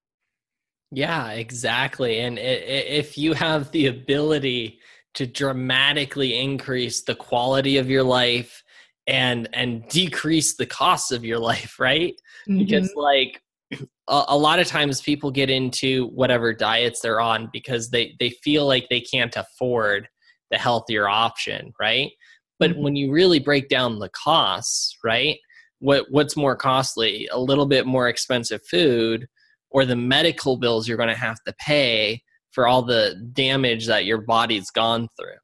[0.91, 2.19] Yeah, exactly.
[2.19, 4.79] And if you have the ability
[5.15, 8.62] to dramatically increase the quality of your life
[9.07, 12.15] and and decrease the costs of your life right
[12.47, 12.59] mm-hmm.
[12.59, 17.89] because like a, a, lot of times people get into whatever diets they're on because
[17.89, 20.07] they they feel like they can't afford
[20.51, 22.11] the healthier option right
[22.59, 22.83] but mm-hmm.
[22.83, 25.37] when you really break down the costs right
[25.79, 29.27] what what's more costly a little bit more expensive food
[29.69, 34.05] or the medical bills you're going to have to pay for all the damage that
[34.05, 35.35] your body's gone through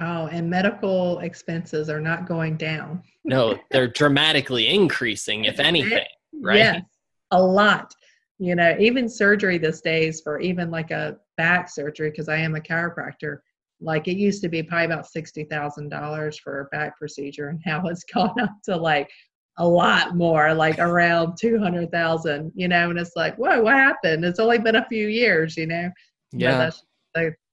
[0.00, 3.02] Oh, and medical expenses are not going down.
[3.24, 6.04] no, they're dramatically increasing, if anything,
[6.40, 6.56] right?
[6.56, 6.82] Yes,
[7.30, 7.94] a lot.
[8.38, 12.54] You know, even surgery these days for even like a back surgery, because I am
[12.54, 13.38] a chiropractor,
[13.80, 18.04] like it used to be probably about $60,000 for a back procedure, and now it's
[18.14, 19.10] gone up to like
[19.58, 24.24] a lot more, like around 200,000, you know, and it's like, whoa, what happened?
[24.24, 25.90] It's only been a few years, you know?
[26.30, 26.52] Yeah.
[26.52, 26.82] But that's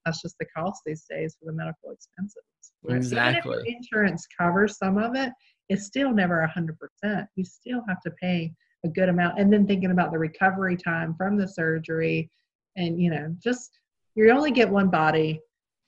[0.06, 2.44] that's just the cost these days for the medical expenses.
[2.88, 3.64] Exactly.
[3.68, 5.32] insurance covers some of it,
[5.70, 7.28] it's still never a hundred percent.
[7.36, 8.54] You still have to pay
[8.86, 12.30] a good amount, and then thinking about the recovery time from the surgery,
[12.76, 13.80] and you know, just
[14.16, 15.42] you only get one body.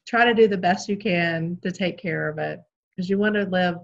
[0.08, 2.60] Try to do the best you can to take care of it
[2.96, 3.78] because you want to live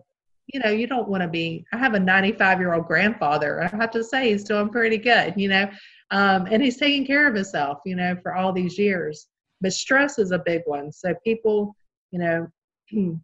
[0.48, 1.66] you know, you don't want to be.
[1.72, 3.64] I have a 95 year old grandfather.
[3.64, 5.70] I have to say, he's doing pretty good, you know,
[6.12, 9.28] um, and he's taking care of himself, you know, for all these years
[9.64, 10.92] but stress is a big one.
[10.92, 11.76] So people
[12.14, 12.48] you know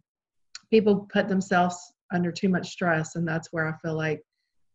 [0.70, 1.76] people put themselves
[2.12, 4.20] under too much stress and that's where i feel like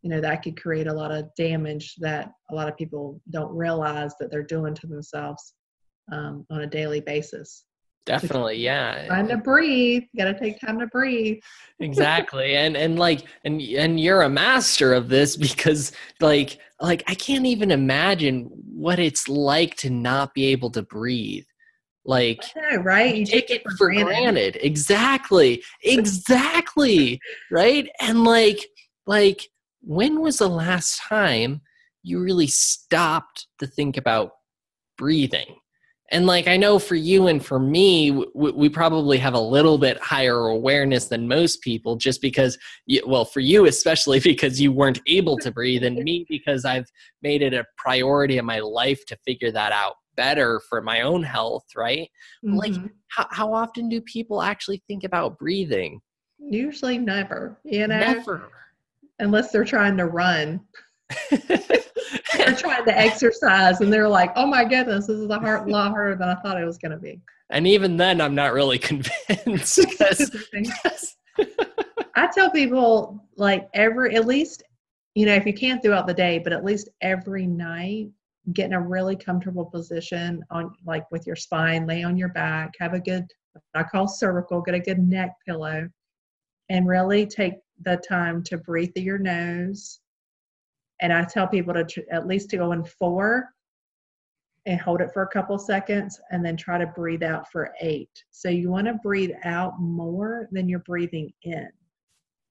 [0.02, 3.54] you know that could create a lot of damage that a lot of people don't
[3.54, 5.54] realize that they're doing to themselves
[6.12, 7.64] um, on a daily basis.
[8.04, 9.08] Definitely yeah.
[9.08, 10.04] time to breathe.
[10.12, 11.40] You gotta take time to breathe.
[11.80, 17.14] Exactly and and like and and you're a master of this because like like i
[17.14, 21.44] can't even imagine what it's like to not be able to breathe
[22.06, 23.14] like, know, right?
[23.14, 24.04] You take, take it for, for granted.
[24.04, 24.58] granted.
[24.62, 25.62] Exactly.
[25.82, 27.20] Exactly.
[27.50, 27.88] right.
[28.00, 28.66] And like,
[29.06, 29.48] like,
[29.82, 31.60] when was the last time
[32.02, 34.32] you really stopped to think about
[34.98, 35.56] breathing?
[36.12, 39.76] And like, I know for you and for me, we, we probably have a little
[39.76, 44.72] bit higher awareness than most people just because, you, well, for you especially because you
[44.72, 46.88] weren't able to breathe, and me because I've
[47.22, 51.22] made it a priority in my life to figure that out better for my own
[51.22, 52.08] health, right?
[52.44, 52.56] Mm-hmm.
[52.56, 52.74] Like,
[53.08, 56.00] how, how often do people actually think about breathing?
[56.38, 57.98] Usually never, you know?
[57.98, 58.48] Never.
[59.18, 60.60] Unless they're trying to run.
[61.30, 65.90] they're trying to exercise and they're like, oh my goodness, this is a hard, lot
[65.90, 67.20] harder than I thought it was going to be.
[67.50, 69.78] And even then, I'm not really convinced.
[72.16, 74.62] I tell people, like, every, at least,
[75.14, 78.08] you know, if you can't throughout the day, but at least every night,
[78.52, 82.72] get in a really comfortable position on like with your spine lay on your back
[82.78, 83.24] have a good
[83.74, 85.88] i call cervical get a good neck pillow
[86.68, 90.00] and really take the time to breathe through your nose.
[91.00, 93.50] And i tell people to tr- at least to go in four
[94.64, 98.10] and hold it for a couple seconds and then try to breathe out for eight.
[98.30, 101.68] So you want to breathe out more than you're breathing in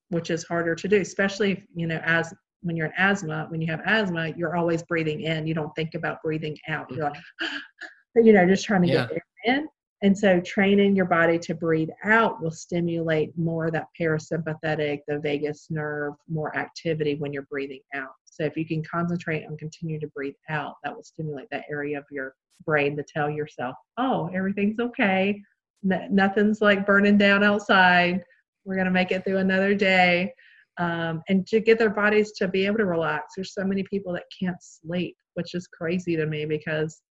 [0.10, 2.32] which is harder to do especially if, you know as
[2.66, 5.46] when you're in asthma, when you have asthma, you're always breathing in.
[5.46, 6.92] You don't think about breathing out.
[6.92, 8.26] You're like, mm-hmm.
[8.26, 9.08] you know, just trying to yeah.
[9.08, 9.68] get air in.
[10.02, 15.68] And so training your body to breathe out will stimulate more that parasympathetic, the vagus
[15.70, 18.12] nerve, more activity when you're breathing out.
[18.26, 22.00] So if you can concentrate and continue to breathe out, that will stimulate that area
[22.00, 22.34] of your
[22.66, 25.42] brain to tell yourself, oh, everything's okay.
[25.84, 28.24] nothing's like burning down outside.
[28.66, 30.34] We're going to make it through another day
[30.78, 33.34] um, and to get their bodies to be able to relax.
[33.36, 37.02] There's so many people that can't sleep, which is crazy to me because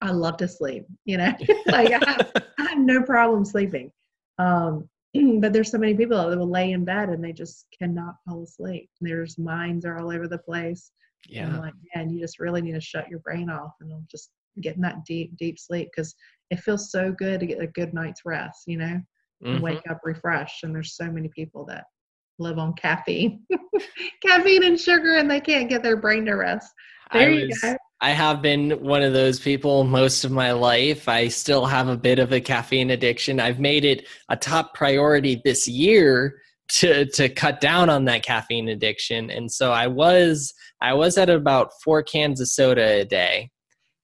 [0.00, 0.84] I love to sleep.
[1.04, 1.32] You know,
[1.66, 3.90] like I have, I have, no problem sleeping.
[4.38, 4.88] Um,
[5.40, 8.42] but there's so many people that will lay in bed and they just cannot fall
[8.42, 8.90] asleep.
[9.00, 10.90] Their minds are all over the place.
[11.28, 11.46] Yeah.
[11.46, 14.76] I'm like, man, you just really need to shut your brain off and just get
[14.76, 16.14] in that deep, deep sleep because
[16.50, 19.00] it feels so good to get a good night's rest, you know,
[19.44, 19.60] and Mhm.
[19.60, 20.64] wake up refreshed.
[20.64, 21.84] And there's so many people that
[22.38, 23.40] live on caffeine,
[24.26, 26.72] caffeine and sugar, and they can't get their brain to rest.
[27.12, 27.76] There I you was, go.
[28.00, 31.08] I have been one of those people most of my life.
[31.08, 33.40] I still have a bit of a caffeine addiction.
[33.40, 36.36] I've made it a top priority this year
[36.68, 39.30] to to cut down on that caffeine addiction.
[39.30, 43.50] And so I was I was at about 4 cans of soda a day.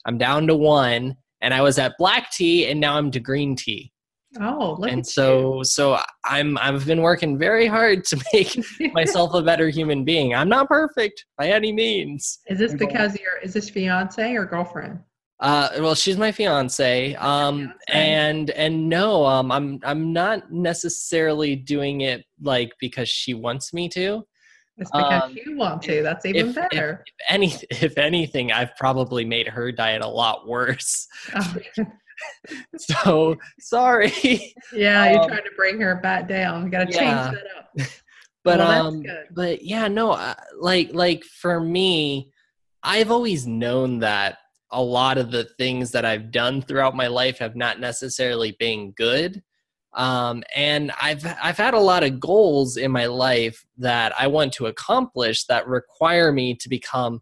[0.07, 3.57] I'm down to 1 and I was at black tea and now I'm to green
[3.57, 3.91] tea.
[4.41, 8.57] Oh, look and at so so I'm I've been working very hard to make
[8.95, 10.35] myself a better human being.
[10.35, 12.39] I'm not perfect by any means.
[12.49, 15.01] is this because you're, is this fiance or girlfriend?
[15.41, 17.14] Uh, well, she's my fiance.
[17.16, 17.74] Um, fiance.
[17.89, 23.89] and and no, um, I'm I'm not necessarily doing it like because she wants me
[23.91, 24.22] to.
[24.78, 26.03] It's because Um, you want to.
[26.03, 27.05] That's even if- better.
[27.07, 31.07] If any, if anything, I've probably made her diet a lot worse.
[31.35, 31.57] Oh,
[32.79, 34.12] So sorry,
[34.73, 36.64] yeah, you're Um, trying to bring her back down.
[36.64, 37.31] You got to yeah.
[37.31, 37.91] change that up.
[38.45, 42.33] but Well, um, but yeah, no, uh, like like for me,
[42.83, 44.39] I've always known that
[44.73, 48.93] a lot of the things that I've done throughout my life have not necessarily been
[48.93, 49.43] good.
[49.95, 54.55] Um, and I've I've had a lot of goals in my life that I want
[54.55, 57.20] to accomplish that require me to become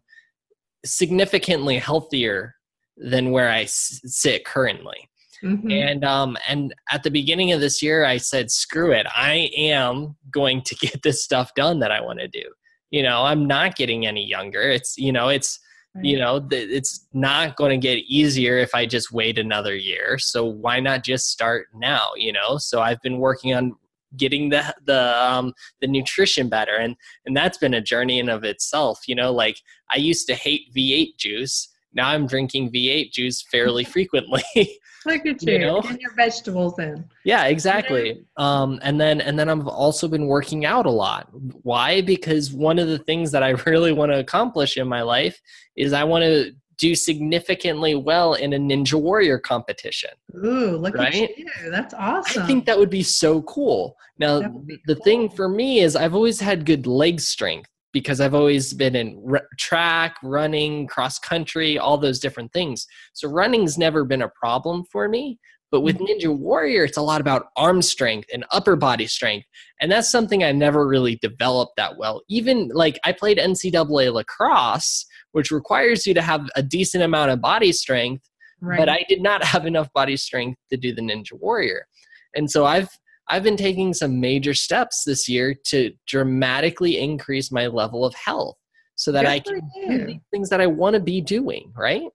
[0.85, 2.55] significantly healthier
[3.01, 5.09] than where I s- sit currently.
[5.43, 5.71] Mhm.
[5.73, 9.07] And um and at the beginning of this year I said screw it.
[9.15, 12.43] I am going to get this stuff done that I want to do.
[12.91, 14.61] You know, I'm not getting any younger.
[14.61, 15.59] It's you know, it's
[16.01, 20.17] you know, th- it's not going to get easier if I just wait another year.
[20.19, 22.57] So why not just start now, you know?
[22.57, 23.75] So I've been working on
[24.17, 26.95] getting the the um the nutrition better and
[27.25, 29.57] and that's been a journey in of itself, you know, like
[29.93, 31.67] I used to hate V8 juice.
[31.93, 34.43] Now I'm drinking V8 juice fairly frequently.
[35.05, 35.81] Look at you you, know?
[35.81, 37.03] getting your vegetables in.
[37.25, 38.23] Yeah, exactly.
[38.37, 41.27] Um, and then and then I've also been working out a lot.
[41.63, 42.01] Why?
[42.01, 45.41] Because one of the things that I really want to accomplish in my life
[45.75, 50.09] is I want to do significantly well in a Ninja Warrior competition.
[50.43, 51.29] Ooh, look Right?
[51.29, 51.45] at you.
[51.69, 52.41] That's awesome.
[52.41, 53.95] I think that would be so cool.
[54.17, 57.69] Now, That would be the thing for me is I've always had good leg strength
[57.93, 62.87] because I've always been in r- track, running, cross country, all those different things.
[63.13, 65.39] So running's never been a problem for me.
[65.71, 66.27] But with mm-hmm.
[66.27, 69.47] Ninja Warrior, it's a lot about arm strength and upper body strength.
[69.79, 72.23] And that's something I never really developed that well.
[72.29, 77.39] Even like I played NCAA lacrosse, which requires you to have a decent amount of
[77.39, 78.27] body strength
[78.61, 78.77] right.
[78.77, 81.87] but I did not have enough body strength to do the Ninja Warrior.
[82.35, 82.89] And so I've
[83.31, 88.57] I've been taking some major steps this year to dramatically increase my level of health
[88.95, 92.09] so that Good I can do things that I want to be doing, right?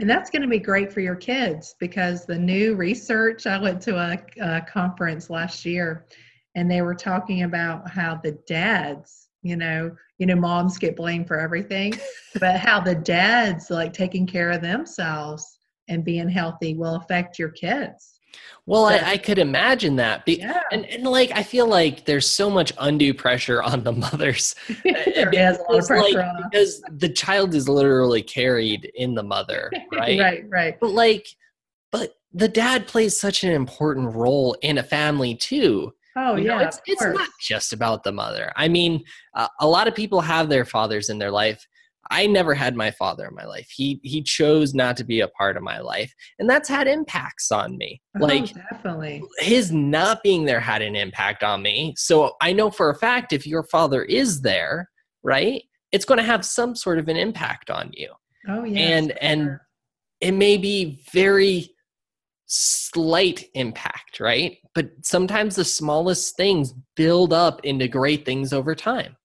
[0.00, 3.80] And that's going to be great for your kids because the new research, I went
[3.82, 6.06] to a, a conference last year
[6.56, 11.28] and they were talking about how the dads, you know, you know, moms get blamed
[11.28, 11.94] for everything,
[12.40, 17.50] but how the dads like taking care of themselves and being healthy will affect your
[17.50, 18.18] kids.
[18.66, 20.24] Well, I, I could imagine that.
[20.24, 20.60] Be, Yeah.
[20.70, 24.54] and, and like I feel like there's so much undue pressure on the mothers
[24.84, 29.22] there is a lot of Because, like, because the child is literally carried in the
[29.22, 30.20] mother, right?
[30.20, 30.80] right, right.
[30.80, 31.26] But like,
[31.90, 35.92] but the dad plays such an important role in a family too.
[36.16, 36.66] Oh, You know, yeah.
[36.68, 38.52] it's, of it's not just about the mother.
[38.54, 39.02] I mean,
[39.34, 41.66] uh, a lot of people have their fathers in their life.
[42.12, 43.68] I never had my father in my life.
[43.74, 47.50] He he chose not to be a part of my life, and that's had impacts
[47.50, 48.00] on me.
[48.20, 49.22] Oh, Like definitely.
[49.38, 51.94] his not being there had an impact on me.
[51.96, 54.88] So I know for a fact if your father is there,
[55.22, 58.12] right, it's going to have some sort of an impact on you
[58.48, 58.78] Oh, yeah.
[58.80, 59.58] and and
[60.20, 61.68] it may be very
[62.46, 69.16] slight impact right but sometimes the smallest things build up into great things over time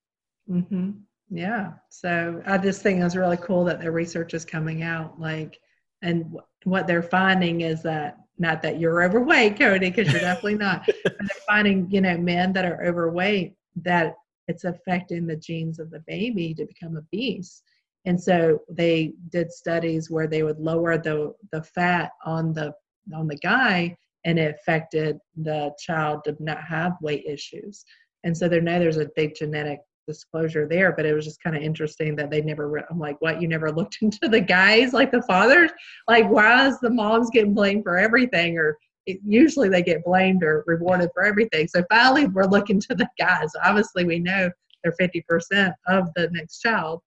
[0.48, 0.92] hmm
[1.30, 1.74] Yeah.
[1.90, 5.20] So I just think it's really cool that the research is coming out.
[5.20, 5.60] Like,
[6.02, 10.56] and wh- what they're finding is that not that you're overweight, Cody, because you're definitely
[10.58, 10.86] not.
[10.86, 14.16] but they're finding, you know, men that are overweight that
[14.48, 17.62] it's affecting the genes of the baby to become obese.
[18.06, 22.74] And so they did studies where they would lower the the fat on the
[23.14, 27.84] on the guy, and it affected the child to not have weight issues.
[28.24, 31.56] And so they know there's a big genetic disclosure there, but it was just kind
[31.56, 32.70] of interesting that they never.
[32.70, 33.42] Re- I'm like, what?
[33.42, 35.72] You never looked into the guys, like the fathers?
[36.08, 38.58] Like, why is the moms getting blamed for everything?
[38.58, 41.68] Or it, usually they get blamed or rewarded for everything.
[41.68, 43.52] So finally, we're looking to the guys.
[43.64, 44.50] Obviously, we know
[44.84, 47.02] they're 50% of the next child.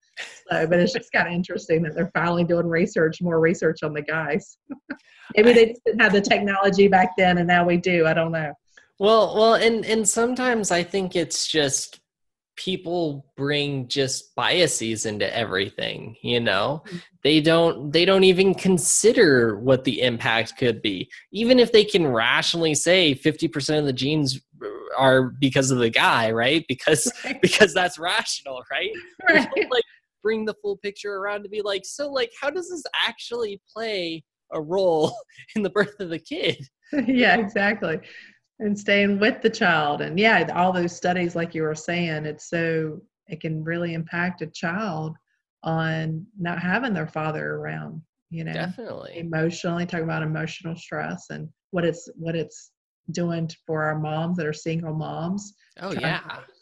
[0.50, 3.94] So, but it's just kind of interesting that they're finally doing research, more research on
[3.94, 4.58] the guys.
[5.36, 8.06] Maybe they just didn't have the technology back then, and now we do.
[8.06, 8.52] I don't know.
[8.98, 11.99] Well, well, and and sometimes I think it's just
[12.60, 16.98] people bring just biases into everything you know mm-hmm.
[17.24, 22.06] they don't they don't even consider what the impact could be even if they can
[22.06, 24.38] rationally say 50% of the genes
[24.98, 27.40] are because of the guy right because right.
[27.40, 28.90] because that's rational right,
[29.30, 29.48] right.
[29.70, 29.84] like
[30.22, 34.22] bring the full picture around to be like so like how does this actually play
[34.52, 35.14] a role
[35.56, 36.58] in the birth of the kid
[37.06, 37.98] yeah exactly
[38.60, 40.00] and staying with the child.
[40.00, 44.42] And yeah all those studies like you were saying it's so it can really impact
[44.42, 45.16] a child
[45.62, 48.00] on not having their father around
[48.30, 49.18] you know definitely.
[49.18, 52.70] emotionally talking about emotional stress and what it's what it's
[53.10, 55.54] doing for our moms that are single moms.
[55.80, 56.20] Oh yeah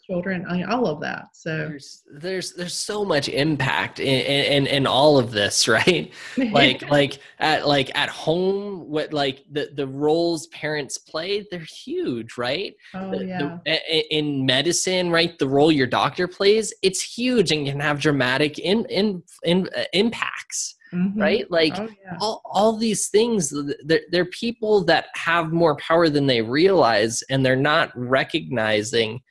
[0.09, 4.67] children I mean, all of that so there's there's there's so much impact in in,
[4.67, 6.11] in all of this right
[6.51, 12.37] like like at like at home what like the the roles parents play they're huge
[12.37, 13.57] right oh, the, yeah.
[13.65, 18.59] The, in medicine right the role your doctor plays it's huge and can have dramatic
[18.59, 21.21] in in, in uh, impacts Mm-hmm.
[21.21, 22.17] right like oh, yeah.
[22.19, 23.53] all, all these things
[23.85, 29.21] they're, they're people that have more power than they realize and they're not recognizing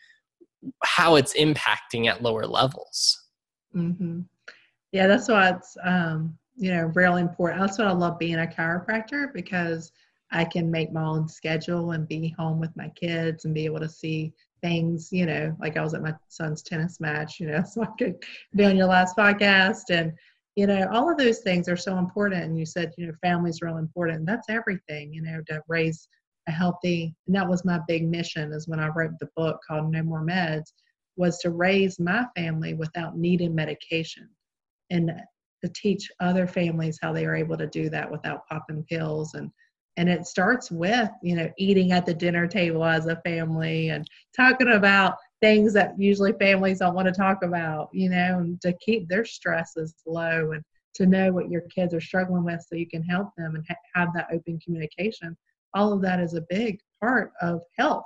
[0.83, 3.27] how it's impacting at lower levels.
[3.75, 4.21] Mm-hmm.
[4.93, 7.61] Yeah, that's why it's um, you know really important.
[7.61, 9.93] That's why I love being a chiropractor because
[10.31, 13.81] I can make my own schedule and be home with my kids and be able
[13.81, 14.33] to see
[14.63, 15.11] things.
[15.13, 17.39] You know, like I was at my son's tennis match.
[17.41, 18.23] You know, so I could
[18.55, 20.13] be on your last podcast and
[20.57, 23.63] you know all of those things are so important and you said you know family's
[23.63, 26.09] real important that's everything you know to raise
[26.49, 29.93] a healthy and that was my big mission is when i wrote the book called
[29.93, 30.73] no more meds
[31.17, 34.29] was to raise my family without needing medication
[34.91, 35.13] and
[35.63, 39.35] to teach other families how they are able to do that without popping pills.
[39.35, 39.51] And
[39.97, 44.07] and it starts with you know eating at the dinner table as a family and
[44.35, 48.73] talking about things that usually families don't want to talk about you know and to
[48.75, 50.63] keep their stresses low and
[50.95, 53.75] to know what your kids are struggling with so you can help them and ha-
[53.95, 55.37] have that open communication
[55.75, 58.05] all of that is a big part of health.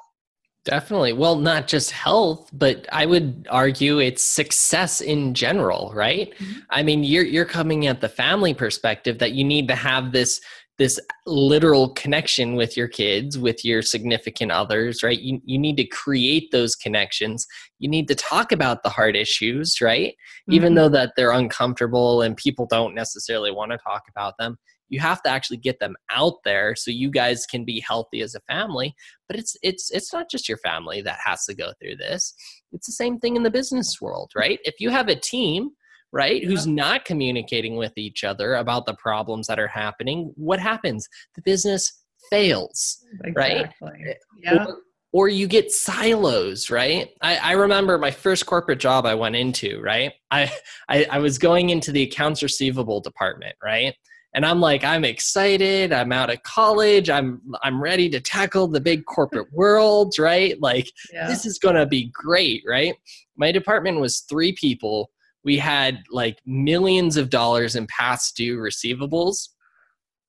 [0.65, 1.13] Definitely.
[1.13, 6.33] Well, not just health, but I would argue it's success in general, right?
[6.39, 6.61] Mm-hmm.
[6.71, 10.41] I mean, you're you're coming at the family perspective that you need to have this
[10.79, 15.19] this literal connection with your kids, with your significant others, right?
[15.19, 17.45] You you need to create those connections.
[17.81, 20.13] You need to talk about the hard issues, right?
[20.13, 20.53] Mm-hmm.
[20.53, 24.57] Even though that they're uncomfortable and people don't necessarily want to talk about them
[24.93, 28.35] you have to actually get them out there so you guys can be healthy as
[28.35, 28.95] a family.
[29.27, 32.35] But it's it's it's not just your family that has to go through this.
[32.73, 34.61] It's the same thing in the business world right?
[34.65, 35.71] If you have a team
[36.13, 36.49] right yeah.
[36.49, 41.09] who's not communicating with each other about the problems that are happening what happens?
[41.37, 41.91] The business
[42.29, 43.73] fails exactly.
[43.81, 44.65] right yeah.
[44.65, 44.77] or,
[45.13, 47.09] or you get silos right?
[47.23, 50.13] I, I, remember my first corporate job i went into right?
[50.31, 50.53] I,
[50.89, 53.95] I i was going into the accounts receivable department right
[54.35, 55.93] and i'm like i'm excited.
[55.93, 57.11] I'm out of college.
[57.11, 60.61] I'm i'm ready to tackle the big corporate world right?
[60.61, 61.29] Like yeah.
[61.29, 62.95] this is going to be great right?
[63.37, 65.11] My department was three people.
[65.45, 69.49] We had like millions of dollars in past due receivables.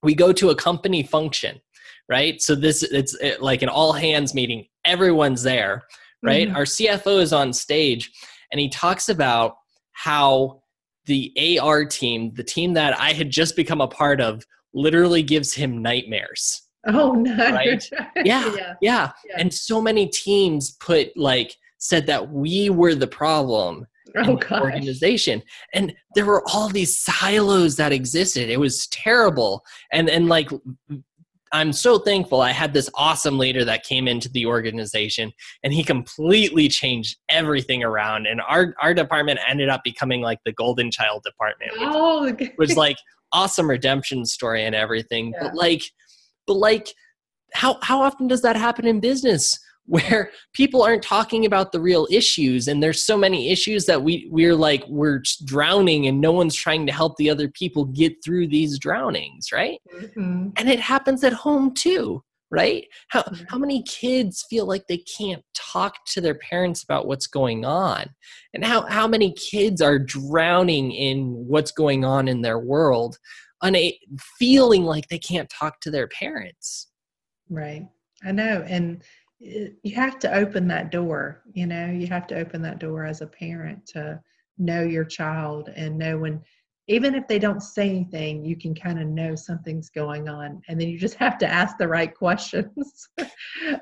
[0.01, 1.59] We go to a company function
[2.09, 2.41] right?
[2.41, 4.65] So this it's it, like an all hands meeting.
[4.85, 5.83] Everyone's there
[6.23, 6.47] right?
[6.47, 6.55] Mm-hmm.
[6.55, 8.11] our cfo is on stage
[8.51, 9.57] and he talks about
[9.91, 10.62] how
[11.05, 14.43] the AR team, the team that I had just become a part of,
[14.73, 16.63] literally gives him nightmares.
[16.87, 17.35] Oh no!
[17.35, 17.83] Right?
[18.23, 19.11] Yeah, yeah, yeah.
[19.37, 23.85] And so many teams put like said that we were the problem
[24.17, 25.41] oh, the organization,
[25.73, 28.49] and there were all these silos that existed.
[28.49, 30.49] It was terrible, and and like
[31.53, 35.31] I'm so thankful I had this awesome leader that came into the organization
[35.63, 38.25] and he completely changed everything around.
[38.25, 42.53] And our, our department ended up becoming like the golden child department, which oh, okay.
[42.57, 42.97] was like
[43.31, 45.31] awesome redemption story and everything.
[45.31, 45.43] Yeah.
[45.43, 45.83] But like,
[46.47, 46.91] but like,
[47.53, 49.59] how, how often does that happen in business?
[49.85, 54.27] Where people aren't talking about the real issues and there's so many issues that we
[54.31, 58.47] we're like we're drowning and no one's trying to help the other people get through
[58.47, 59.79] these drownings right?
[59.93, 60.49] Mm-hmm.
[60.55, 62.23] and it happens at home too
[62.53, 62.85] right?
[63.07, 63.43] How mm-hmm.
[63.49, 68.05] how many kids feel like they can't talk to their parents about what's going on?
[68.53, 73.17] And how how many kids are drowning in what's going on in their world
[73.65, 73.89] una-
[74.37, 76.89] feeling like they can't talk to their parents?
[77.49, 77.87] Right.
[78.23, 79.03] I know and
[79.43, 83.21] you have to open that door you know you have to open that door as
[83.21, 84.19] a parent to
[84.57, 86.41] know your child and know when
[86.87, 90.61] even if they don't say anything you can kind of know something's going on.
[90.67, 93.09] And then you just have to ask the right questions.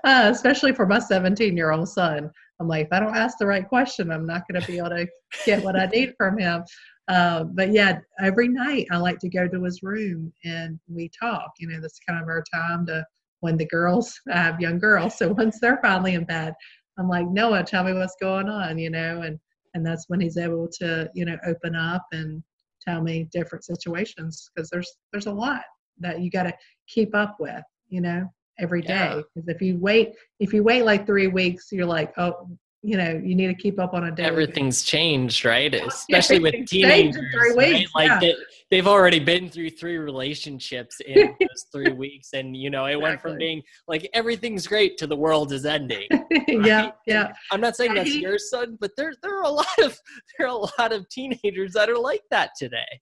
[0.04, 2.30] Uh, especially for my 17 year old son.
[2.60, 4.90] I'm like if i don't ask the right question i'm not going to be able
[4.90, 5.08] to
[5.46, 6.64] get what i need from him.
[7.08, 11.52] Uh, but yeah every night i like to go to his room and we talk
[11.58, 13.04] you know that's kind of our time to
[13.42, 15.18] when the girls i have young girls.
[15.18, 16.54] So once they're finally in bed
[16.98, 19.22] i'm like noah tell me what's going on you know?
[19.22, 19.40] And
[19.74, 22.44] and that's when he's able to you know open up and
[22.82, 25.64] tell me different situations because there's there's a lot
[26.00, 26.54] that you got to
[26.88, 28.28] keep up with you know
[28.60, 29.22] every day.
[29.34, 32.50] Because if you wait if you wait like three weeks you're like oh
[32.84, 36.66] you know you need to keep up on a day everything's changed right especially with
[36.68, 37.24] teenagers
[37.56, 37.88] right?
[37.96, 38.34] like yeah.
[38.70, 42.96] they, have already been through three relationships in those three weeks and you know it
[42.96, 43.04] exactly.
[43.04, 46.44] went from being like everything's great to the world is ending right?
[46.48, 50.00] yeah yeah i'm not saying that's your son but there there are a lot of
[50.38, 53.00] there are a lot of teenagers that are like that today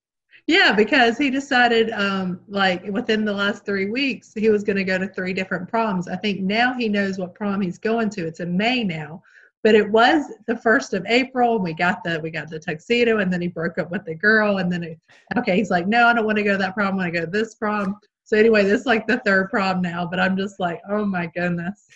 [0.47, 4.83] yeah, because he decided, um, like within the last three weeks, he was going to
[4.83, 6.07] go to three different proms.
[6.07, 8.25] I think now he knows what prom he's going to.
[8.25, 9.21] It's in May now,
[9.63, 11.59] but it was the first of April.
[11.59, 14.57] We got the we got the tuxedo, and then he broke up with the girl,
[14.57, 14.99] and then it,
[15.37, 16.93] okay, he's like, no, I don't want to go to that prom.
[16.93, 17.99] I want to go to this prom.
[18.23, 21.27] So anyway, this is like the third prom now, but I'm just like, oh my
[21.35, 21.87] goodness,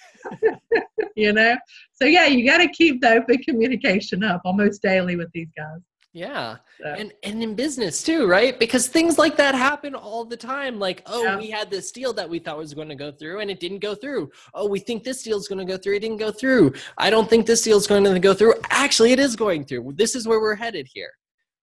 [1.15, 1.55] you know.
[1.93, 5.79] So yeah, you got to keep the open communication up almost daily with these guys.
[6.13, 6.57] Yeah.
[6.85, 8.59] And and in business too, right?
[8.59, 10.77] Because things like that happen all the time.
[10.77, 11.37] Like, oh, yeah.
[11.37, 13.79] we had this deal that we thought was going to go through and it didn't
[13.79, 14.29] go through.
[14.53, 15.95] Oh, we think this deal is going to go through.
[15.95, 16.73] It didn't go through.
[16.99, 18.53] I don't think this deal is going to go through.
[18.69, 19.93] Actually, it is going through.
[19.95, 21.09] This is where we're headed here.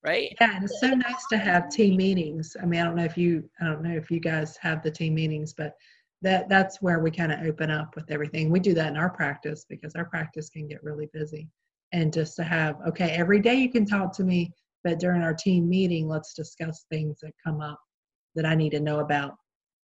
[0.03, 0.35] Right?
[0.41, 2.57] Yeah, and it's so nice to have team meetings.
[2.61, 4.91] I mean, I don't know if you I don't know if you guys have the
[4.91, 5.75] team meetings, but
[6.23, 8.51] that that's where we kind of open up with everything.
[8.51, 11.51] We do that in our practice because our practice can get really busy
[11.93, 14.53] and just to have okay every day you can talk to me
[14.84, 17.78] but during our team meeting let's discuss things that come up
[18.34, 19.34] that i need to know about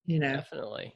[0.05, 0.93] you know definitely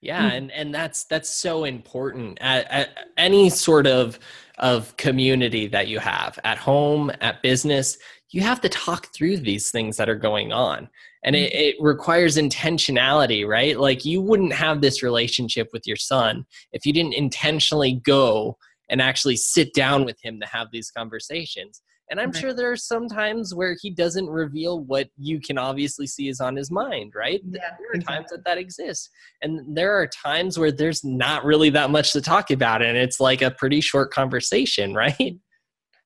[0.00, 0.36] yeah mm.
[0.36, 4.18] and and that's that's so important at, at, any sort of
[4.58, 7.98] of community that you have at home at business
[8.30, 10.88] you have to talk through these things that are going on
[11.24, 11.56] and it, mm.
[11.56, 16.92] it requires intentionality right like you wouldn't have this relationship with your son if you
[16.92, 18.56] didn't intentionally go
[18.88, 21.82] and actually sit down with him to have these conversations.
[22.10, 26.06] And I'm sure there are some times where he doesn't reveal what you can obviously
[26.06, 27.40] see is on his mind, right?
[27.44, 28.16] Yeah, there are exactly.
[28.16, 29.10] times that that exists.
[29.42, 33.20] And there are times where there's not really that much to talk about and it's
[33.20, 35.36] like a pretty short conversation, right?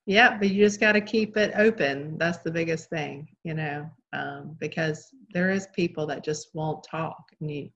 [0.05, 2.17] Yeah, but you just got to keep it open.
[2.17, 7.23] That's the biggest thing, you know, um, because there is people that just won't talk.
[7.39, 7.69] And, you,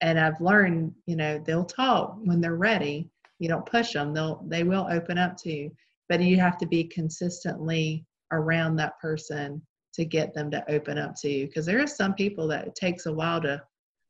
[0.00, 4.42] and I've learned, you know, they'll talk when they're ready, you don't push them they'll
[4.48, 5.70] they will open up to you.
[6.08, 9.60] But you have to be consistently around that person
[9.94, 11.46] to get them to open up to you.
[11.46, 13.60] Because there are some people that it takes a while to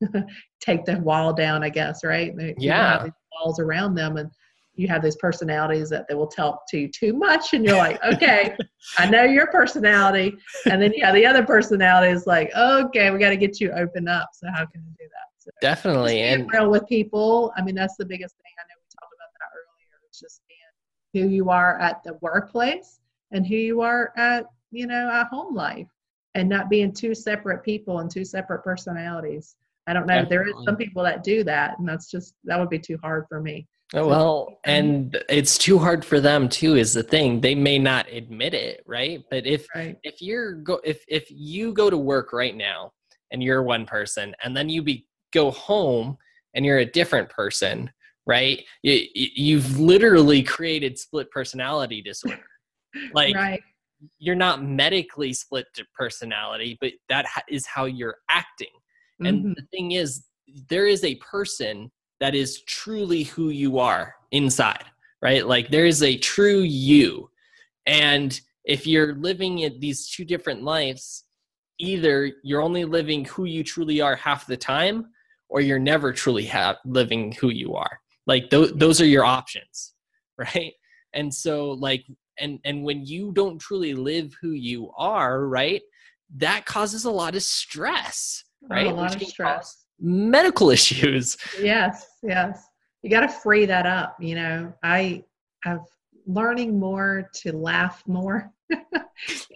[0.61, 2.35] take the wall down i guess right?
[2.59, 3.07] Yeah.
[3.33, 4.31] walls around them and
[4.75, 8.03] you have these personalities that they will talk to you too much and you're like
[8.05, 8.55] okay
[8.99, 10.35] i know your personality.
[10.67, 14.07] And then yeah the other personality is like okay we got to get you open
[14.09, 15.29] up so how can i do that?
[15.39, 17.53] So definitely and real with people.
[17.57, 18.76] I mean that's the biggest thing i know
[21.17, 23.01] who you are at the workplace
[23.33, 25.89] and who you are at, you know, at home life
[26.35, 29.57] and not being two separate people and two separate personalities.
[29.87, 30.23] I don't know.
[30.23, 30.37] Definitely.
[30.37, 33.25] There is some people that do that, and that's just that would be too hard
[33.29, 33.67] for me.
[33.95, 34.71] Oh, well, mm-hmm.
[34.71, 36.75] and it's too hard for them too.
[36.75, 39.23] Is the thing they may not admit it, right?
[39.31, 39.97] But if right.
[40.03, 42.91] if you're go if if you go to work right now
[43.31, 46.19] and you're one person, and then you be go home
[46.55, 47.91] and you're a different person,
[48.27, 48.65] right?
[48.83, 52.39] You, you've literally created split personality disorder.
[53.15, 53.63] like right.
[54.19, 58.69] you're not medically split personality, but that is how you're acting.
[59.23, 59.27] Mm-hmm.
[59.27, 60.25] And the thing is,
[60.69, 64.85] there is a person that is truly who you are inside,
[65.23, 65.47] right?
[65.47, 67.31] Like there is a true you.
[67.87, 71.25] And if you're living in these two different lives,
[71.79, 75.07] either you're only living who you truly are half the time,
[75.49, 79.95] or you're never truly ha- living who you are like th- those are your options
[80.39, 80.73] right?
[81.15, 82.05] And so like
[82.39, 85.81] and and when you don't truly live who you are right
[86.37, 88.87] that causes a lot of stress right?
[88.87, 89.87] a lot Which of stress.
[90.01, 91.37] medical issues.
[91.61, 92.67] Yes yes.
[93.03, 94.73] You got to free that up you know.
[94.83, 95.25] I
[95.63, 95.81] have
[96.27, 98.77] learning more to laugh more you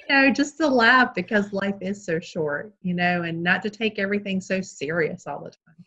[0.09, 3.99] know just to laugh because life is so short you know and not to take
[3.99, 5.85] everything so serious all the time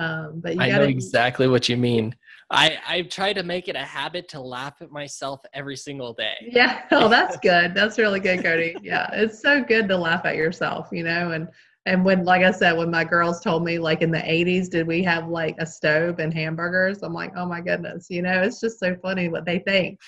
[0.00, 2.16] Um, but you I gotta, know exactly what you mean.
[2.50, 6.36] I I try to make it a habit to laugh at myself every single day.
[6.40, 6.82] Yeah.
[6.92, 7.74] Oh, that's good.
[7.74, 8.74] That's really good, Cody.
[8.82, 9.08] Yeah.
[9.12, 11.48] It's so good to laugh at yourself, you know, and
[11.84, 14.86] and when like I said, when my girls told me like in the eighties, did
[14.86, 17.02] we have like a stove and hamburgers?
[17.02, 20.00] I'm like, oh my goodness, you know, it's just so funny what they think.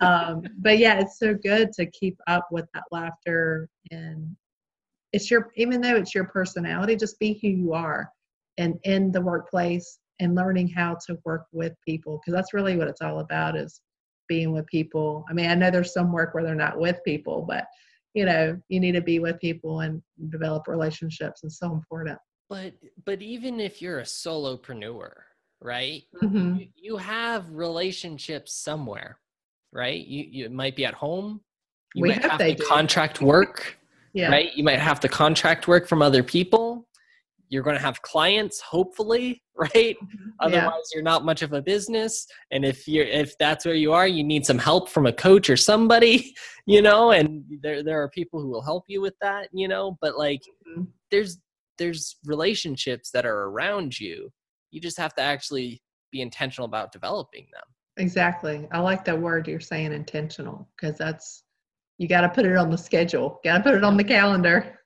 [0.00, 4.34] um, but yeah, it's so good to keep up with that laughter and
[5.12, 8.10] it's your even though it's your personality, just be who you are
[8.58, 12.88] and in the workplace and learning how to work with people because that's really what
[12.88, 13.80] it's all about is
[14.28, 15.24] being with people.
[15.28, 17.66] I mean, I know there's some work where they're not with people, but
[18.14, 20.00] you know, you need to be with people and
[20.30, 21.40] develop relationships.
[21.42, 22.18] It's so important.
[22.48, 22.74] But
[23.04, 25.10] but even if you're a solopreneur,
[25.60, 26.02] right?
[26.22, 26.60] Mhm.
[26.60, 29.18] You, you have relationships somewhere,
[29.72, 30.06] right?
[30.06, 31.40] You you might be at home.
[31.94, 32.66] You We might have they to do.
[32.68, 33.76] contract work,
[34.12, 34.30] Yeah.
[34.30, 34.54] right?
[34.54, 36.73] You might have to contract work from other people.
[37.54, 39.96] You're going to have clients, hopefully, right?
[40.00, 40.36] Yeah.
[40.40, 44.08] otherwise you're not much of a business and if you're if that's where you are
[44.08, 46.34] you need some help from a coach or somebody
[46.66, 49.96] you know and there there are people who will help you with that you know
[50.00, 50.88] but like Mhm.
[51.12, 51.38] there's
[51.78, 54.28] there's relationships that are around you
[54.72, 55.80] you just have to actually
[56.10, 58.66] be intentional about developing them Exactly.
[58.72, 61.44] I like that word you're saying intentional because that's
[61.98, 63.40] you got to put it on the schedule.
[63.44, 64.78] Got to put it on the calendar.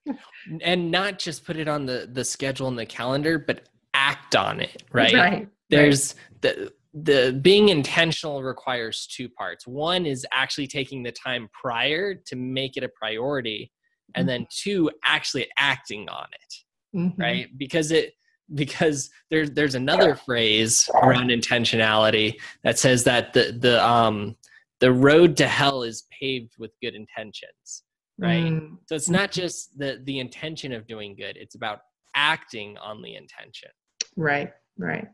[0.62, 4.58] and not just put it on the the schedule and the calendar but act on
[4.58, 5.48] it right Right.
[5.68, 12.14] there's the the being intentional requires two parts one is actually taking the time prior
[12.14, 13.70] to make it a priority
[14.14, 17.18] and then two actually acting on it Mhm.
[17.18, 18.14] right because it
[18.54, 22.32] because there's there's another phrase around intentionality
[22.64, 24.34] that says that the the um
[24.80, 27.84] the road to hell is paved with good intentions
[28.18, 28.78] right Mm.
[28.86, 31.80] so it's not just the the intention of doing good it's about
[32.14, 33.70] acting on the intention
[34.16, 34.52] Right.
[34.76, 35.06] Right.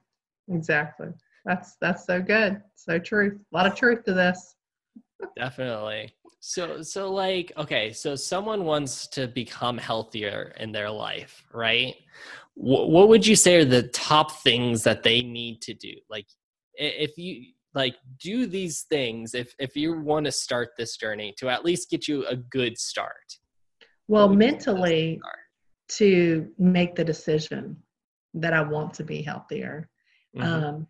[0.51, 1.09] Exactly.
[1.45, 2.63] That's that's so good.
[2.75, 3.35] So truth.
[3.53, 4.57] A lot of truth to this.
[5.37, 6.15] Definitely.
[6.41, 11.95] So so like okay, so someone wants to become healthier in their life, right?
[12.55, 15.93] Wh- what would you say are the top things that they need to do?
[16.09, 16.27] Like
[16.75, 21.49] if you like do these things if if you want to start this journey to
[21.49, 23.39] at least get you a good start.
[24.07, 25.21] Well, what would you say those mentally,
[25.89, 27.77] to make the decision
[28.35, 29.89] that I want to be healthier.
[30.37, 30.43] Mhm.
[30.43, 30.89] Um,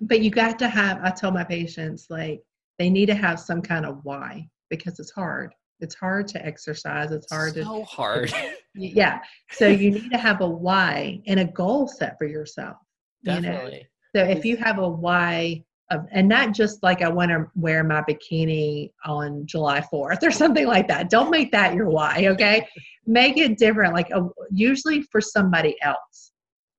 [0.00, 2.42] but you got to have, I tell my patients, like,
[2.78, 5.54] they need to have some kind of why because it's hard.
[5.80, 7.12] It's hard to exercise.
[7.12, 8.32] It's hard to, so hard.
[8.74, 9.20] yeah.
[9.50, 12.76] So you need to have a why and a goal set for yourself.
[13.22, 13.40] You know?
[13.40, 13.88] Definitely.
[14.16, 17.84] So if you have a why of, and not just like I want to wear
[17.84, 21.10] my bikini on July 4th or something like that.
[21.10, 22.66] Don't make that your why, okay?
[23.06, 23.94] Make it different.
[23.94, 26.32] Like a, usually for somebody else.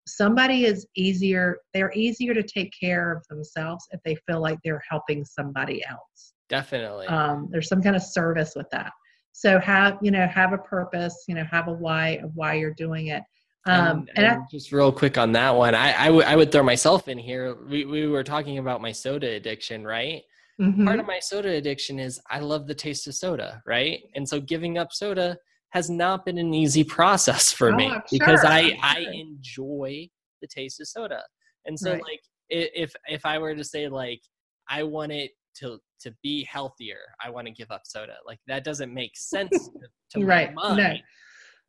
[0.07, 4.83] Somebody is easier, they're easier to take care of themselves if they feel like they're
[4.87, 6.33] helping somebody else.
[6.47, 7.07] Definitely.
[7.07, 8.91] Um, there's some kind of service with that.
[9.31, 12.73] So have, you know, have a purpose, you know, have a why of why you're
[12.73, 13.23] doing it.
[13.65, 16.51] Um, and, and I, just real quick on that one, I, I, w- I would
[16.51, 17.55] throw myself in here.
[17.67, 20.21] We, we were talking about my soda addiction, right?
[20.61, 20.85] mhm.
[20.85, 24.03] Part of my soda addiction is I love the taste of soda, right?
[24.15, 25.37] And so giving up soda
[25.71, 28.99] has not been an easy process for Oh, me I'm because sure, I, I'm I
[29.13, 30.09] enjoy
[30.41, 31.23] the taste of soda.
[31.65, 32.01] And so Right.
[32.01, 34.21] like if if I were to say like
[34.69, 38.17] I want it to to be healthier, I want to give up soda.
[38.27, 40.93] Like that doesn't make sense to, to my Right, no.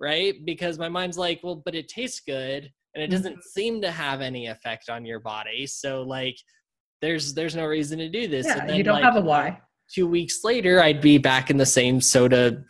[0.00, 0.34] Right?
[0.44, 3.42] Because my mind's like, well, but it tastes good and it doesn't Mhm.
[3.42, 5.66] seem to have any effect on your body.
[5.66, 6.36] So like
[7.02, 8.46] there's there's no reason to do this.
[8.46, 9.60] yeah, and then you don't like, have a why.
[9.92, 12.64] Two weeks later I'd be back in the same soda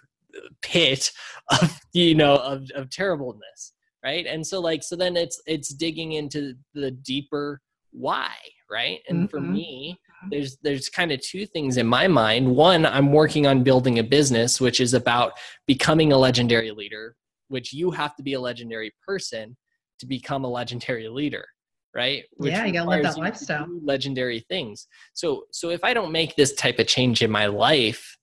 [0.63, 1.11] pit
[1.51, 3.73] of you know of, of terribleness.
[4.05, 4.27] Right.
[4.27, 7.61] And so like so then it's it's digging into the deeper
[7.93, 8.35] why,
[8.71, 9.01] right?
[9.09, 9.53] And for Mhm.
[9.53, 9.99] me,
[10.31, 12.55] there's there's kind of two things in my mind.
[12.55, 15.33] One, I'm working on building a business which is about
[15.67, 17.17] becoming a legendary leader,
[17.49, 19.57] which you have to be a legendary person
[19.99, 21.47] to become a legendary leader,
[21.95, 22.25] right?
[22.37, 23.67] Which Yeah, you gotta live that lifestyle.
[23.83, 24.87] legendary things.
[25.15, 28.17] So so if I don't make this type of change in my life,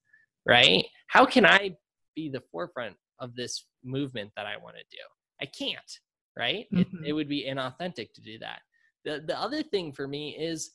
[0.45, 0.85] right?
[1.07, 1.75] How can I
[2.15, 5.03] be the forefront of this movement that I want to do?
[5.41, 5.99] I can't,
[6.37, 6.67] right?
[6.71, 7.05] It, Mhm.
[7.05, 8.61] it would be inauthentic to do that.
[9.05, 10.71] The the other thing for me is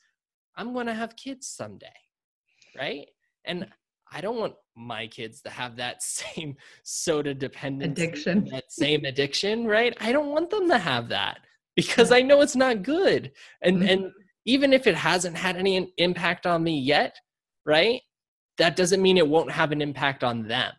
[0.59, 1.86] I'm going to have kids someday,
[2.76, 3.06] right?
[3.46, 3.66] And
[4.12, 8.44] I don't want my kids to have that same soda dependency, Addiction.
[8.50, 9.96] that same addiction, right?
[10.00, 11.38] I don't want them to have that
[11.76, 13.32] because I know it's not good.
[13.62, 13.90] And Mhm.
[13.92, 14.12] and
[14.44, 17.14] even if it hasn't had any impact on me yet,
[17.64, 18.00] right?
[18.56, 20.72] That doesn't mean it won't have an impact on them,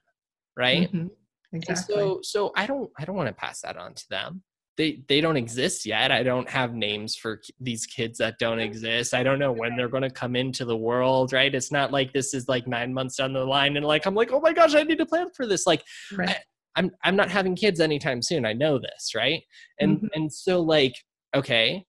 [0.57, 0.91] right?
[0.91, 1.09] Mhm.
[1.53, 1.95] And Exactly.
[1.95, 4.43] so so I don't I don't want to pass that on to them.
[4.79, 6.09] They they don't exist yet.
[6.09, 9.13] I don't have names for these kids that don't exist.
[9.13, 11.53] I don't know when they're going to come into the world, right?
[11.53, 14.31] It's not like this is like 9 months down the line and like I'm like,
[14.31, 15.83] "Oh my gosh, I need to plan for this." Like
[16.17, 16.37] Right.
[16.77, 18.45] I'm I'm not having kids anytime soon.
[18.45, 19.43] I know this, right?
[19.81, 20.07] And Mhm.
[20.13, 20.93] and so like,
[21.35, 21.85] okay,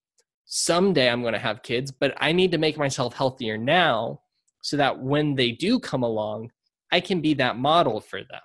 [0.46, 4.20] someday I'm going to have kids, but I need to make myself healthier now
[4.62, 6.50] so that when they do come along,
[6.90, 8.42] I can be that model for them.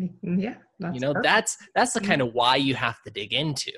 [0.00, 0.42] Mhm.
[0.42, 0.56] Yeah.
[0.78, 1.24] That's you know, perfect.
[1.24, 3.72] that's that's the kind of why you have to dig into.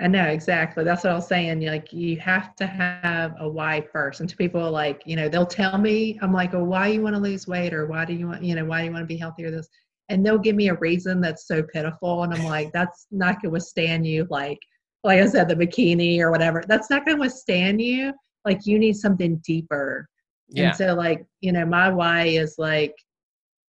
[0.00, 0.82] I know exactly.
[0.82, 1.64] That's what I was saying.
[1.64, 4.20] Like you have to have a why first.
[4.20, 7.14] And to people like, you know, they'll tell me, I'm like, oh, why you want
[7.14, 9.06] to lose weight or why do you want, you know, why do you want to
[9.06, 9.52] be healthier?
[9.52, 9.68] This
[10.08, 12.24] and they'll give me a reason that's so pitiful.
[12.24, 14.58] And I'm like, that's not gonna withstand you like
[15.04, 16.64] like I said, the bikini or whatever.
[16.66, 18.12] That's not gonna withstand you.
[18.44, 20.08] Like you need something deeper.
[20.48, 20.68] Yeah.
[20.68, 22.94] And so like, you know, my why is like,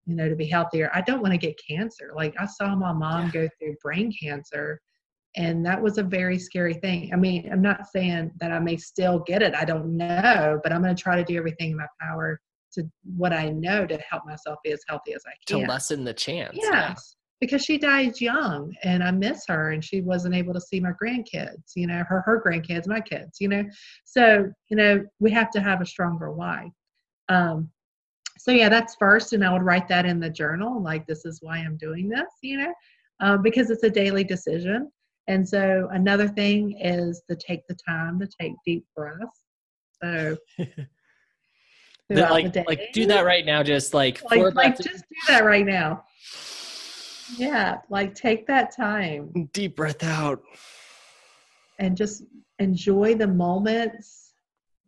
[0.06, 0.92] you know, to be healthier.
[0.94, 2.12] I don't want to get cancer.
[2.16, 3.42] Like I saw my mom Yeah.
[3.42, 4.80] go through brain cancer
[5.38, 7.12] and that was a very scary thing.
[7.14, 9.54] I mean, I'm not saying that I may still get it.
[9.54, 12.40] I don't know, but I'm going to try to do everything in my power
[12.74, 15.60] to what I know to help myself be as healthy as I can.
[15.62, 16.58] to lessen the chance.
[16.62, 20.80] Yes, because she died young, and I miss her, and she wasn't able to see
[20.80, 21.74] my grandkids.
[21.76, 23.38] You know, her her grandkids, my kids.
[23.40, 23.64] You know,
[24.06, 26.70] so you know we have to have a stronger why.
[27.28, 27.70] Um,
[28.38, 31.40] so yeah, that's first, and I would write that in the journal, like this is
[31.42, 32.30] why I'm doing this.
[32.42, 32.74] You know,
[33.20, 34.92] um, because it's a daily decision.
[35.28, 39.42] And so another thing is to take the time to take deep breaths.
[40.04, 40.38] So
[42.10, 46.04] like like do that right now just like, like, like just do that right now.
[47.38, 50.44] Yeah, like take that time deep breath out.
[51.80, 52.24] and just
[52.60, 54.25] enjoy the moments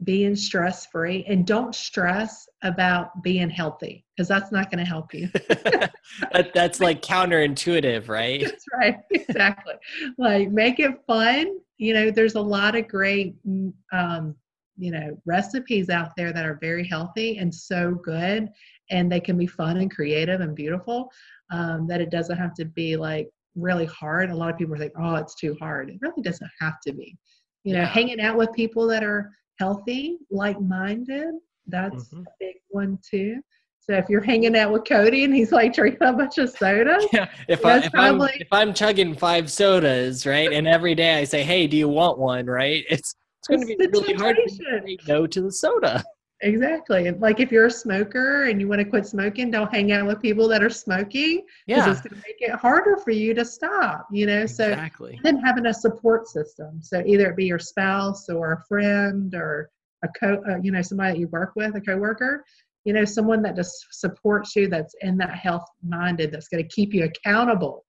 [0.04, 5.14] being stress free and don't stress about being healthy because that's not going to help
[5.14, 5.28] you.
[5.50, 8.42] that, that's like counterintuitive, right?
[8.44, 8.98] That's right.
[9.12, 9.74] Exactly.
[10.18, 11.58] like make it fun.
[11.78, 14.36] You know, there's a lot of great, mm, um,
[14.78, 18.50] you know, recipes out there that are very healthy and so good,
[18.92, 21.12] and they can be fun and creative and beautiful.
[21.52, 24.30] Um, that it doesn't have to be like really hard.
[24.30, 26.94] A lot of people are like, "Oh, it's too hard." It really doesn't have to
[26.94, 27.18] be.
[27.64, 27.88] You know, Yeah.
[27.88, 31.36] hanging out with people that are healthy, like-minded,
[31.68, 32.26] that's Mhm.
[32.26, 33.42] a big one too.
[33.80, 37.00] So if you're hanging out with Cody and he's like drinking a bunch of soda,
[37.14, 41.24] Yeah, if, I, if, I'm, if I'm chugging five sodas, right, and every day I
[41.24, 42.84] say, "Hey, do you want one?" Right?
[42.90, 46.04] It's it's going to be really hard to say no to the soda.
[46.42, 47.10] Exactly.
[47.12, 50.22] Like if you're a smoker and you want to quit smoking, don't hang out with
[50.22, 53.44] people that are smoking because Yeah, it's going to make it harder for you to
[53.44, 54.08] stop.
[54.12, 55.20] You know, so exactly.
[55.24, 56.80] then having a support system.
[56.82, 59.72] So either it be your spouse or a friend or
[60.04, 62.46] a co, uh, you know, somebody that you work with, a coworker.
[62.86, 66.70] You know, someone that just supports you, that's in that health minded, that's going to
[66.70, 67.84] keep you accountable.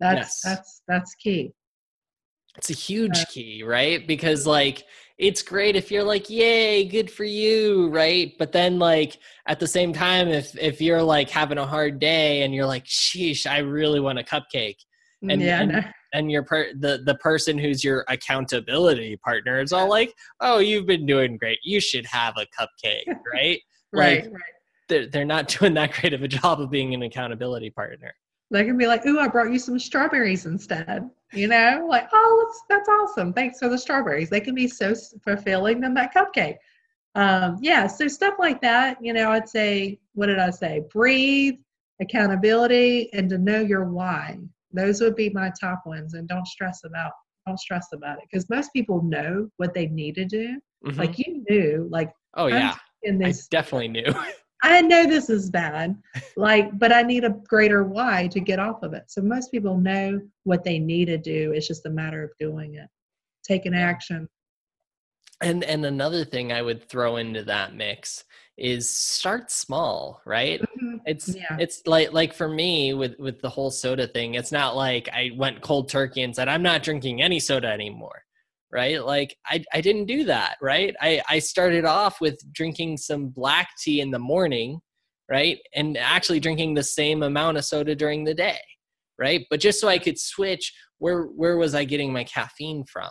[0.00, 0.42] That's Yes.
[0.44, 1.54] that's that's key.
[2.58, 4.06] It's a huge Uh, key, right?
[4.06, 4.84] Because like
[5.18, 8.32] it's great if you're like, "Yay, good for you," right?
[8.38, 12.42] But then like at the same time if if you're like having a hard day
[12.42, 14.76] and you're like, "Sheesh, I really want a cupcake."
[15.24, 15.80] Mm, and- yeah, and- no.
[16.12, 20.86] and your per- the the person who's your accountability partner is all like, "Oh, you've
[20.86, 21.58] been doing great.
[21.64, 23.60] You should have a cupcake," right?
[23.92, 24.42] right, like- right.
[24.88, 28.14] they're they're not doing that great of a job of being an accountability partner.
[28.50, 32.46] They can be like, "Ooh, I brought you some strawberries instead." You know, like, "Oh,
[32.46, 33.32] that's that's awesome.
[33.32, 34.94] Thanks for the strawberries." They can be so
[35.24, 36.56] fulfilling than that cupcake.
[37.16, 38.98] Um, yeah, so stuff like that.
[39.00, 40.82] You know, I'd say, what did I say?
[40.92, 41.54] Breathe,
[42.00, 44.38] accountability, and to know your why.
[44.72, 46.14] Those would be my top ones.
[46.14, 47.12] And don't stress about
[47.46, 50.60] don't stress about it because most people know what they need to do.
[50.84, 50.98] Mhm.
[50.98, 54.04] Like you knew, like oh I'm yeah, in I definitely knew.
[54.66, 55.96] I know this is bad,
[56.36, 59.04] like, but I need a greater why to get off of it.
[59.06, 61.52] So most people know what they need to do.
[61.52, 62.88] It's just a matter of doing it,
[63.44, 64.28] taking action.
[65.40, 68.24] And and another thing I would throw into that mix
[68.56, 70.60] is start small, right?
[70.60, 70.96] Mm-hmm.
[71.06, 71.56] It's Yeah.
[71.60, 75.30] it's like like for me with with the whole soda thing, it's not like I
[75.36, 78.25] went cold turkey and said I'm not drinking any soda anymore.
[78.72, 79.02] Right?
[79.04, 80.94] Like I I didn't do that, right?
[81.00, 84.80] I I started off with drinking some black tea in the morning,
[85.30, 85.58] right?
[85.74, 88.58] And actually drinking the same amount of soda during the day,
[89.18, 89.46] right?
[89.50, 93.10] But just so I could switch where where was I getting my caffeine from?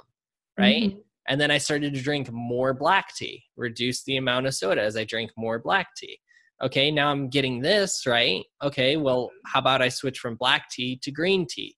[0.57, 0.91] Right?
[0.91, 1.01] Mhm.
[1.27, 4.95] And then I started to drink more black tea, reduce the amount of soda as
[4.95, 6.19] I drink more black tea.
[6.63, 8.43] Okay, now I'm getting this, right?
[8.63, 11.75] Okay, well, how about I switch from black tea to green tea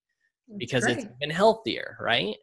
[0.57, 2.35] because it's even healthier, right?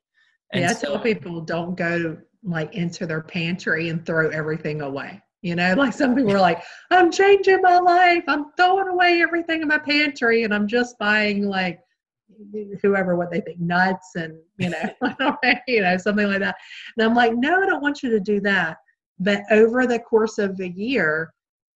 [0.55, 5.21] Yeah, I so- tell people don't go like into their pantry and throw everything away.
[5.43, 8.25] You know, like some people are like, I'm changing my life.
[8.29, 11.81] I'm throwing away everything in my pantry and I'm just buying like
[12.83, 15.37] whoever what they think nuts and you know
[15.69, 16.57] you know something like that
[16.97, 18.77] and i'm like no i don't want you to do that
[19.19, 21.33] but over the course of a year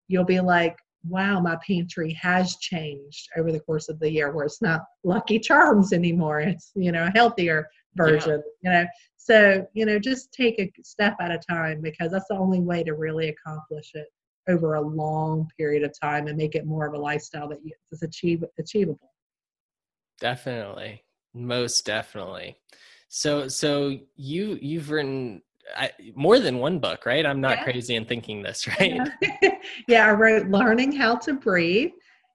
[0.07, 0.77] you'll be like
[1.07, 5.39] wow my pantry has changed over the course of the year where it's not lucky
[5.39, 7.67] charms anymore it's you know healthier
[7.99, 8.71] version yeah.
[8.71, 8.87] you know
[9.17, 12.83] so you know just take a step at a time because that's the only way
[12.83, 14.07] to really accomplish it
[14.47, 17.59] over a long period of time and make it more of a lifestyle that
[17.91, 19.13] is achieve, achievable
[20.19, 22.57] definitely most definitely
[23.09, 25.41] so so you you've written
[25.77, 27.63] I, more than one book right i'm not yeah.
[27.63, 29.51] crazy in thinking this right yeah.
[29.87, 31.91] yeah i wrote learning how to breathe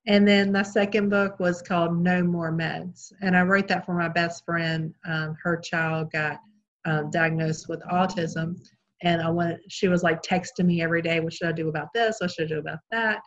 [0.07, 3.95] and then the second book was called no more meds and i wrote that for
[3.95, 6.41] my best friend um, her child got
[6.85, 8.57] um, diagnosed with autism
[9.05, 11.89] and I went, she was like texting me every day, what should I do about
[11.95, 12.17] this?
[12.19, 13.21] What should I do about that?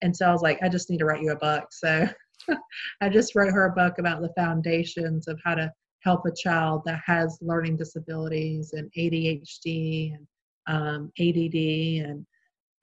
[0.00, 1.64] And so I was like, I just need to write you a book.
[1.72, 2.08] So
[3.00, 6.82] I just wrote her a book about the foundations of how to help a child
[6.84, 10.26] that has learning disabilities and ADHD and
[10.66, 12.26] um, ADD and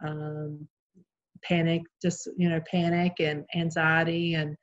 [0.05, 0.67] um,
[1.43, 4.55] panic, just, you know, panic and anxiety and,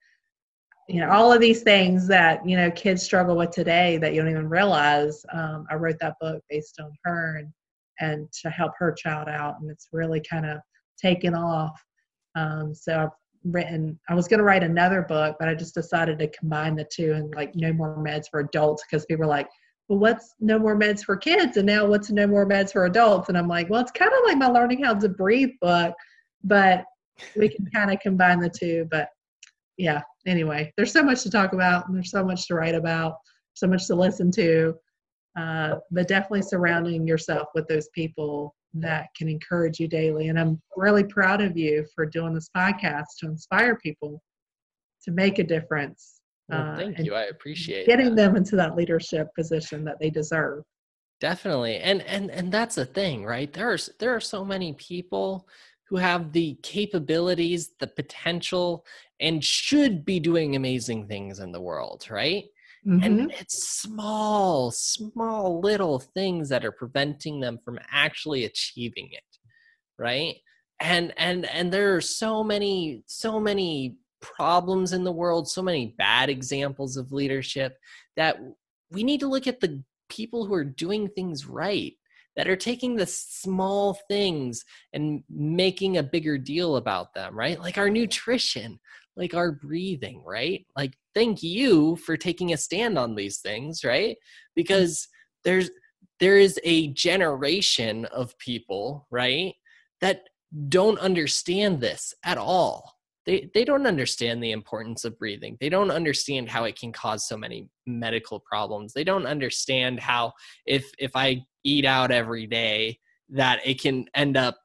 [0.89, 4.23] you know, all of these things that, you know, kids struggle with today that you
[4.23, 5.25] don't even realize.
[5.33, 7.53] Um, I wrote that book based on her and
[8.01, 9.57] and to help her child out.
[9.61, 10.59] And it's really kind of
[11.01, 11.83] taken off.
[12.37, 16.19] Um, so I've written, I was going to write another book, but I just decided
[16.19, 19.49] to combine the two and like no more meds for adults because people were like,
[19.89, 21.57] well, what's no more meds for kids?
[21.57, 23.29] And now what's no more meds for adults?
[23.29, 25.95] And I'm like, well, it's kind of like my learning how to breathe book,
[26.45, 26.85] but
[27.37, 28.87] we can kind of combine the two.
[28.91, 29.09] But
[29.77, 33.15] yeah, anyway, there's so much to talk about and there's so much to write about,
[33.55, 34.75] so much to listen to.
[35.39, 40.29] Uh, but definitely surrounding yourself with those people that can encourage you daily.
[40.29, 44.21] And I'm really proud of you for doing this podcast to inspire people
[45.05, 46.21] to make a difference.
[46.49, 47.15] Well, uh, thank uh, you.
[47.15, 48.17] I appreciate getting that.
[48.17, 50.65] them into that leadership position that they deserve.
[51.21, 51.79] Definitely.
[51.79, 53.53] And and and that's the thing, right?
[53.53, 55.49] There's there are so many people
[55.89, 58.85] who have the capabilities, the potential
[59.21, 62.45] and should be doing amazing things in the world, right?
[62.87, 63.03] Mm-hmm.
[63.03, 69.23] And it's small, small little things that are preventing them from actually achieving it.
[69.99, 70.37] Right.
[70.81, 75.95] And and and there are so many, so many problems in the world, so many
[75.99, 77.77] bad examples of leadership
[78.17, 78.39] that
[78.91, 81.98] we need to look at the people who are doing things right
[82.39, 87.59] that are taking the small things and making a bigger deal about them, right?
[87.59, 88.79] Like our nutrition,
[89.17, 90.65] like our breathing, right?
[90.77, 94.17] Like, thank you for taking a stand on these things, right?
[94.55, 95.09] Because
[95.43, 95.69] there's
[96.21, 99.55] there is a generation of people, right,
[100.01, 100.23] that
[100.69, 102.95] don't understand this at all.
[103.27, 105.59] They they don't understand the importance of breathing.
[105.61, 108.93] They don't understand how it can cause so many medical problems.
[108.93, 110.35] They don't understand how
[110.67, 112.99] if if I eat out every day
[113.31, 114.59] that it can end up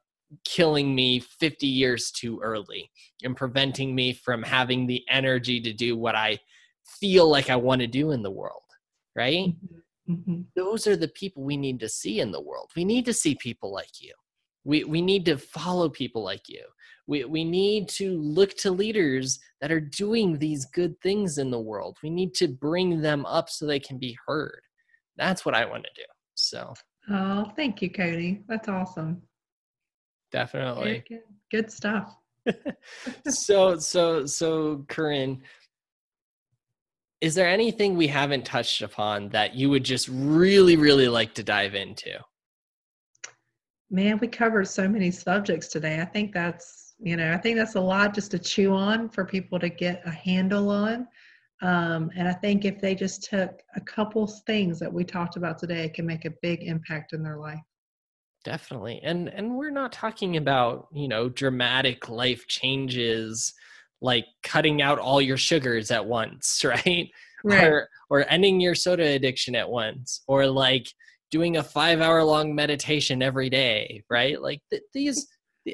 [0.44, 2.90] killing me 50 years too early
[3.22, 6.38] and preventing me from having the energy to do what I
[6.86, 8.62] feel like I want to do in the world,
[9.14, 9.48] right?
[9.48, 10.12] Mm-hmm.
[10.12, 10.40] mm-hmm.
[10.56, 12.70] Those are the people we need to see in the world.
[12.76, 14.12] We need to see people like you.
[14.64, 16.64] We, we need to follow people like you.
[17.06, 21.60] We, we need to look to leaders that are doing these good things in the
[21.60, 21.98] world.
[22.02, 24.60] We need to bring them up so they can be heard.
[25.16, 26.06] That's what I want to do.
[26.34, 26.74] So,
[27.10, 28.42] oh, thank you, Cody.
[28.48, 29.22] That's awesome.
[30.32, 31.04] Definitely.
[31.08, 31.20] Good,
[31.50, 32.16] good stuff.
[33.26, 35.40] So so so Corinne
[37.22, 41.42] is there anything we haven't touched upon that you would just really really like to
[41.42, 42.18] dive into?
[43.90, 46.02] Man we covered so many subjects today.
[46.02, 49.24] I think that's you know i think that's a lot just to chew on for
[49.24, 51.06] people to get a handle on
[51.62, 55.58] um, and i think if they just took a couple things that we talked about
[55.58, 57.60] today it can make a big impact in their life.
[58.44, 59.00] Definitely.
[59.02, 63.54] And and we're not talking about you know dramatic life changes
[64.02, 67.08] like cutting out all your sugars at once right,
[67.42, 67.64] right.
[67.64, 70.86] or or ending your soda addiction at once or like
[71.30, 74.40] doing a 5 hour long meditation every day right?
[74.40, 75.26] Like th- these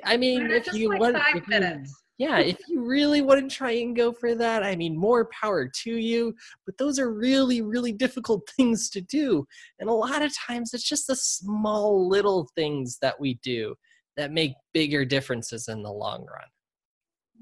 [0.05, 1.85] i mean if you like want if you,
[2.21, 5.67] yeah, if you really want to try and go for that, I mean, more power
[5.67, 6.35] to you.
[6.67, 9.47] But those are really, really difficult things to do.
[9.79, 13.75] And a lot of times it's just the small little things that we do
[14.19, 16.45] that make bigger differences in the long run.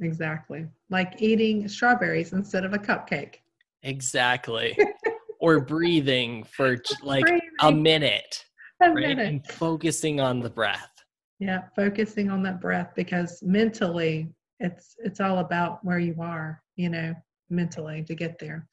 [0.00, 0.68] Exactly.
[0.90, 3.38] Like eating strawberries instead of a cupcake.
[3.82, 4.78] Exactly.
[5.40, 7.50] or breathing for like breathing.
[7.62, 8.44] a minute.
[8.80, 9.08] A right?
[9.08, 9.26] minute.
[9.26, 10.92] And focusing on the breath.
[11.40, 16.88] Yeah, focusing on that breath because mentally it's it's all about where you are you
[16.88, 17.14] know
[17.50, 18.68] mentally to get there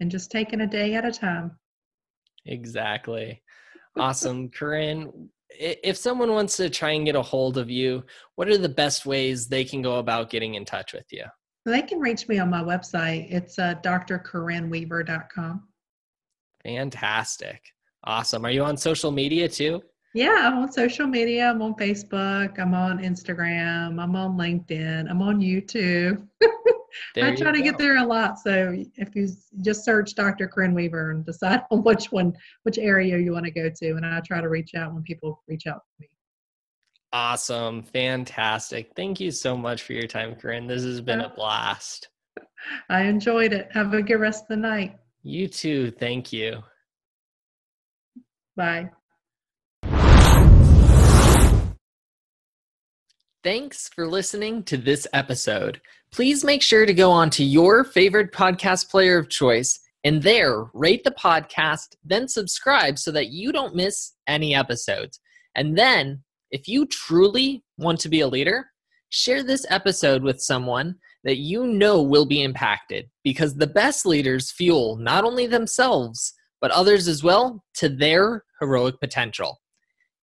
[0.00, 1.58] and just taking a day at a time.
[2.46, 3.42] Exactly.
[3.98, 4.48] Awesome.
[4.50, 8.04] Corinne, if someone wants to try and get a hold of you,
[8.36, 11.24] what are the best ways they can go about getting in touch with you?
[11.66, 13.26] They can reach me on my website.
[13.32, 15.68] It's uh, drcorinneweaver.com.
[16.62, 17.62] Fantastic.
[18.04, 18.44] Awesome.
[18.44, 19.82] Are you on social media too?
[20.12, 21.50] Yeah, I'm on social media.
[21.50, 22.58] I'm on Facebook.
[22.58, 24.02] I'm on Instagram.
[24.02, 25.08] I'm on LinkedIn.
[25.08, 26.26] I'm on YouTube.
[27.16, 27.64] I try to go.
[27.64, 28.38] get there a lot.
[28.38, 29.28] So if you
[29.62, 30.48] just search Dr.
[30.48, 34.04] Corinne Weaver and decide on which one, which area you want to go to, and
[34.04, 36.08] I try to reach out when people reach out to me.
[37.12, 37.82] Awesome.
[37.82, 38.92] Fantastic.
[38.94, 40.66] Thank you so much for your time, Corinne.
[40.66, 42.08] This has been a blast.
[42.88, 43.68] I enjoyed it.
[43.72, 44.96] Have a good rest of the night.
[45.22, 45.90] You too.
[45.92, 46.62] Thank you.
[48.56, 48.90] Bye.
[53.42, 55.80] Thanks for listening to this episode.
[56.12, 60.64] Please make sure to go on to your favorite podcast player of choice and there
[60.74, 65.20] rate the podcast, then subscribe so that you don't miss any episodes.
[65.54, 68.66] And then, if you truly want to be a leader,
[69.08, 74.50] share this episode with someone that you know will be impacted because the best leaders
[74.50, 79.62] fuel not only themselves, but others as well to their heroic potential.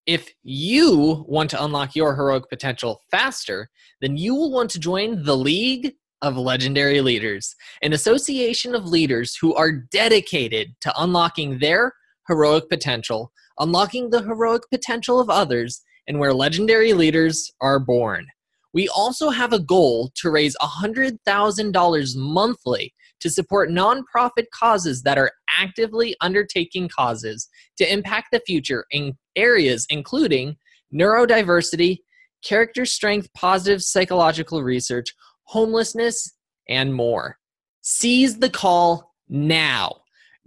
[0.06, 3.68] If you want to unlock your heroic potential faster,
[4.00, 9.36] then you will want to join the League of Legendary Leaders, an association of leaders
[9.40, 11.92] who are dedicated to unlocking their
[12.28, 18.26] heroic potential, unlocking the heroic potential of others, and where legendary leaders are born.
[18.72, 25.32] We also have a goal to raise $100,000 monthly to support nonprofit causes that are
[25.56, 27.48] actively undertaking causes
[27.78, 30.56] to impact the future in areas including
[30.94, 31.98] neurodiversity,
[32.44, 35.12] character strength, positive psychological research,
[35.44, 36.32] homelessness,
[36.68, 37.38] and more.
[37.82, 39.96] Seize the call now.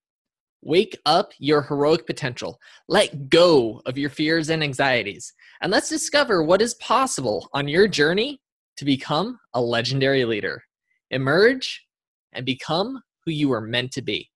[0.62, 2.58] Wake up your heroic potential.
[2.88, 5.32] Let go of your fears and anxieties.
[5.60, 8.40] And let's discover what is possible on your journey
[8.78, 10.64] to become a legendary leader.
[11.10, 11.84] Emerge
[12.32, 14.30] and become who you are meant to be.